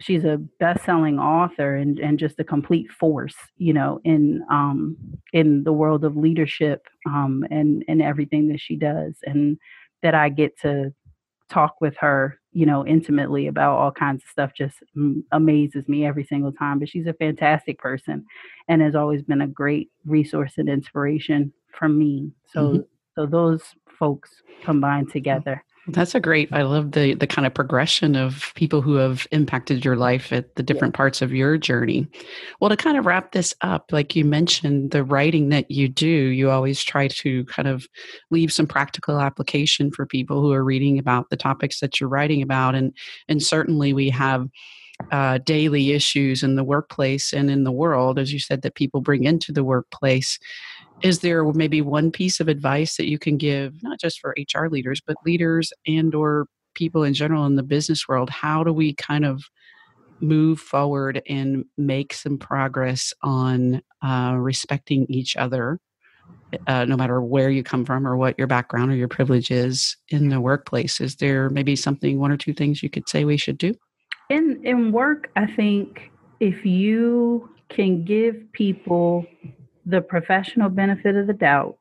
[0.00, 4.96] she's a best-selling author and, and just a complete force you know in um
[5.32, 9.58] in the world of leadership um and and everything that she does and
[10.02, 10.92] that I get to
[11.48, 14.76] talk with her, you know, intimately about all kinds of stuff just
[15.32, 16.78] amazes me every single time.
[16.78, 18.24] But she's a fantastic person
[18.68, 22.32] and has always been a great resource and inspiration for me.
[22.46, 22.80] So mm-hmm.
[23.14, 23.62] so those
[23.98, 24.30] folks
[24.62, 25.62] combined together
[25.92, 26.52] that's a great.
[26.52, 30.54] I love the the kind of progression of people who have impacted your life at
[30.54, 30.98] the different yeah.
[30.98, 32.06] parts of your journey.
[32.60, 36.06] Well, to kind of wrap this up, like you mentioned, the writing that you do,
[36.06, 37.86] you always try to kind of
[38.30, 42.42] leave some practical application for people who are reading about the topics that you're writing
[42.42, 42.94] about, and
[43.28, 44.48] and certainly we have
[45.12, 49.00] uh, daily issues in the workplace and in the world, as you said, that people
[49.00, 50.38] bring into the workplace
[51.02, 54.66] is there maybe one piece of advice that you can give not just for hr
[54.66, 58.30] leaders but leaders and or people in general in the business world?
[58.30, 59.42] How do we kind of
[60.20, 65.78] move forward and make some progress on uh, respecting each other
[66.66, 69.96] uh, no matter where you come from or what your background or your privilege is
[70.08, 71.00] in the workplace?
[71.00, 73.74] Is there maybe something one or two things you could say we should do?
[74.28, 79.26] In in work i think if you can give people
[79.86, 81.76] the professional benefit of the doubt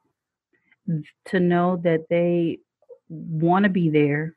[1.25, 2.59] to know that they
[3.09, 4.35] want to be there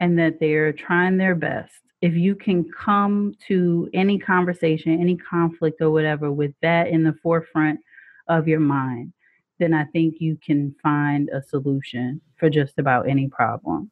[0.00, 1.74] and that they're trying their best.
[2.00, 7.14] If you can come to any conversation, any conflict or whatever with that in the
[7.22, 7.78] forefront
[8.26, 9.12] of your mind,
[9.58, 13.90] then I think you can find a solution for just about any problem.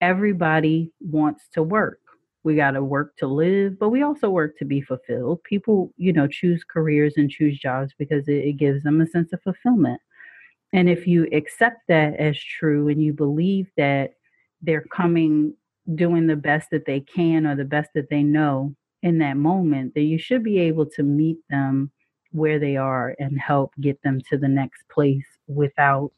[0.00, 1.98] Everybody wants to work
[2.48, 5.44] we got to work to live, but we also work to be fulfilled.
[5.44, 9.34] People, you know, choose careers and choose jobs because it, it gives them a sense
[9.34, 10.00] of fulfillment.
[10.72, 14.14] And if you accept that as true and you believe that
[14.62, 15.52] they're coming
[15.94, 19.92] doing the best that they can or the best that they know in that moment,
[19.94, 21.90] then you should be able to meet them
[22.32, 26.12] where they are and help get them to the next place without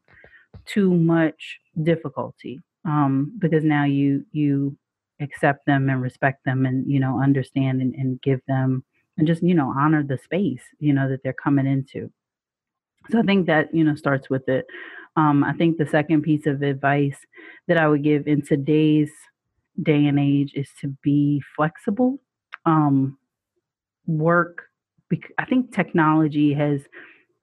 [0.65, 4.77] too much difficulty um, because now you you
[5.21, 8.85] accept them and respect them and you know understand and, and give them
[9.19, 12.11] and just you know honor the space you know that they're coming into.
[13.11, 14.67] So i think that you know starts with it.
[15.17, 17.19] Um, i think the second piece of advice
[17.67, 19.11] that i would give in today's
[19.83, 22.19] day and age is to be flexible
[22.65, 23.19] um,
[24.07, 24.63] work
[25.39, 26.83] i think technology has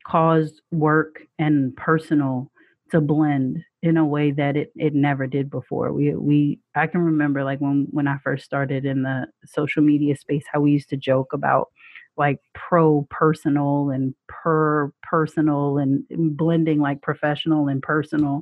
[0.05, 2.49] caused work and personal
[2.91, 5.93] to blend in a way that it, it never did before.
[5.93, 10.15] We we I can remember like when when I first started in the social media
[10.15, 11.69] space how we used to joke about
[12.17, 16.03] like pro personal and per personal and
[16.35, 18.41] blending like professional and personal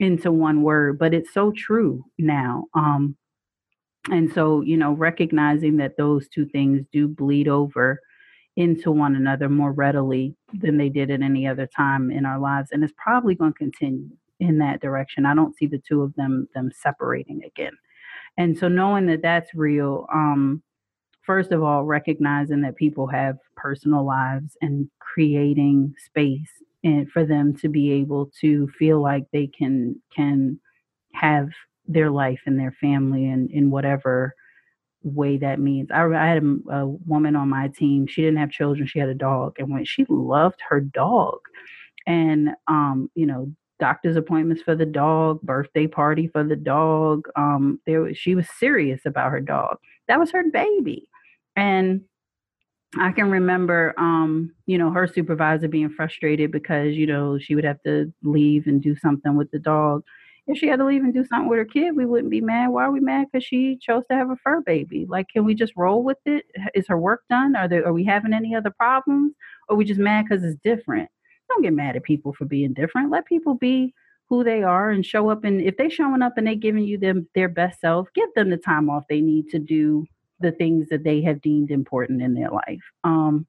[0.00, 3.14] into one word but it's so true now um
[4.10, 8.00] and so you know recognizing that those two things do bleed over
[8.56, 12.70] into one another more readily than they did at any other time in our lives
[12.72, 14.08] and it's probably going to continue
[14.40, 15.26] in that direction.
[15.26, 17.72] I don't see the two of them them separating again.
[18.38, 20.62] And so knowing that that's real um
[21.22, 26.50] first of all recognizing that people have personal lives and creating space
[26.82, 30.58] and for them to be able to feel like they can can
[31.12, 31.48] have
[31.86, 34.34] their life and their family and in whatever
[35.02, 35.90] way that means.
[35.90, 38.06] I, I had a, a, woman on my team.
[38.06, 38.86] She didn't have children.
[38.86, 41.38] She had a dog, and when she loved her dog,
[42.06, 47.28] and um, you know, doctor's appointments for the dog, birthday party for the dog.
[47.36, 49.78] Um, there was, she was serious about her dog.
[50.08, 51.08] That was her baby,
[51.56, 52.02] and
[52.98, 57.64] I can remember, um, you know, her supervisor being frustrated because you know she would
[57.64, 60.02] have to leave and do something with the dog
[60.46, 62.68] if she had to leave and do something with her kid, we wouldn't be mad.
[62.68, 63.26] Why are we mad?
[63.30, 65.06] Because she chose to have a fur baby.
[65.08, 66.44] Like, can we just roll with it?
[66.74, 67.56] Is her work done?
[67.56, 69.32] Are there are we having any other problems?
[69.68, 71.08] Or we just mad because it's different?
[71.48, 73.10] Don't get mad at people for being different.
[73.10, 73.94] Let people be
[74.28, 75.44] who they are and show up.
[75.44, 78.50] And if they showing up and they giving you them their best self, give them
[78.50, 80.06] the time off they need to do
[80.38, 82.82] the things that they have deemed important in their life.
[83.04, 83.46] Um,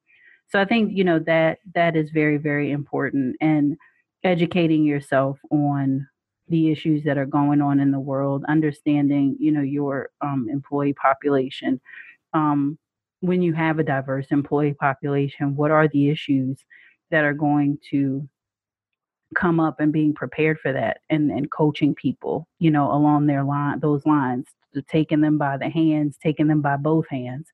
[0.48, 3.76] so I think you know that that is very very important and
[4.22, 6.06] educating yourself on
[6.48, 10.94] the issues that are going on in the world, understanding, you know, your um, employee
[10.94, 11.80] population.
[12.34, 12.78] Um,
[13.20, 16.58] when you have a diverse employee population, what are the issues
[17.10, 18.28] that are going to
[19.34, 23.44] come up and being prepared for that and, and coaching people, you know, along their
[23.44, 24.46] line, those lines,
[24.88, 27.48] taking them by the hands, taking them by both hands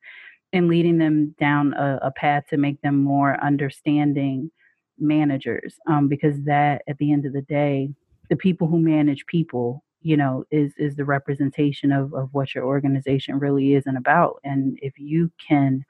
[0.53, 4.51] and leading them down a, a path to make them more understanding
[4.99, 5.75] managers.
[5.87, 7.91] Um, because that at the end of the day,
[8.29, 12.65] the people who manage people you know is is the representation of of what your
[12.65, 15.85] organization really is and about and if you can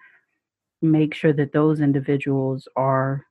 [0.80, 3.24] make sure that those individuals are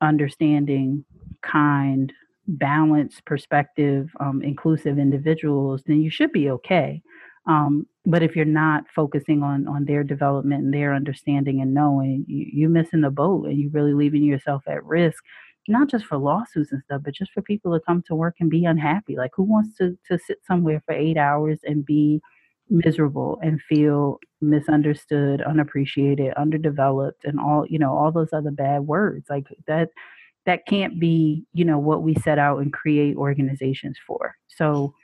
[0.00, 1.04] understanding
[1.42, 2.12] kind
[2.48, 7.00] balanced perspective um, inclusive individuals then you should be okay.
[7.46, 12.24] Um, but if you're not focusing on on their development and their understanding and knowing
[12.28, 15.22] you, you're missing the boat and you're really leaving yourself at risk
[15.68, 18.50] not just for lawsuits and stuff, but just for people to come to work and
[18.50, 19.16] be unhappy.
[19.16, 22.20] Like who wants to to sit somewhere for eight hours and be
[22.70, 29.26] miserable and feel misunderstood, unappreciated, underdeveloped, and all you know all those other bad words
[29.30, 29.90] like that.
[30.46, 34.34] That can't be you know what we set out and create organizations for.
[34.48, 34.94] So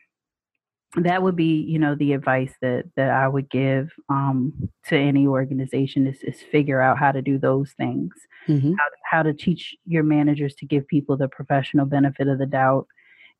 [0.97, 4.53] that would be you know the advice that that i would give um,
[4.87, 8.13] to any organization is, is figure out how to do those things
[8.47, 8.73] mm-hmm.
[8.73, 12.87] how, how to teach your managers to give people the professional benefit of the doubt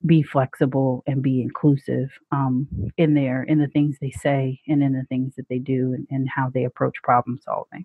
[0.07, 2.69] be flexible and be inclusive um,
[2.99, 6.07] in their in the things they say and in the things that they do and,
[6.11, 7.85] and how they approach problem solving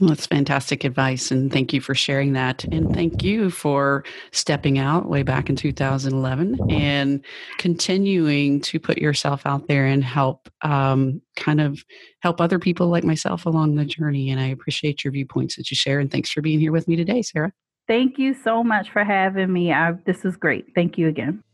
[0.00, 1.30] well, that's fantastic advice.
[1.30, 2.64] And thank you for sharing that.
[2.64, 7.24] And thank you for stepping out way back in 2011 and
[7.58, 11.84] continuing to put yourself out there and help um, kind of
[12.20, 14.30] help other people like myself along the journey.
[14.30, 16.00] And I appreciate your viewpoints that you share.
[16.00, 17.52] And thanks for being here with me today, Sarah.
[17.86, 19.72] Thank you so much for having me.
[19.72, 20.66] I, this is great.
[20.74, 21.44] Thank you again.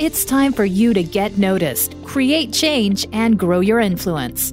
[0.00, 4.52] It's time for you to get noticed, create change, and grow your influence.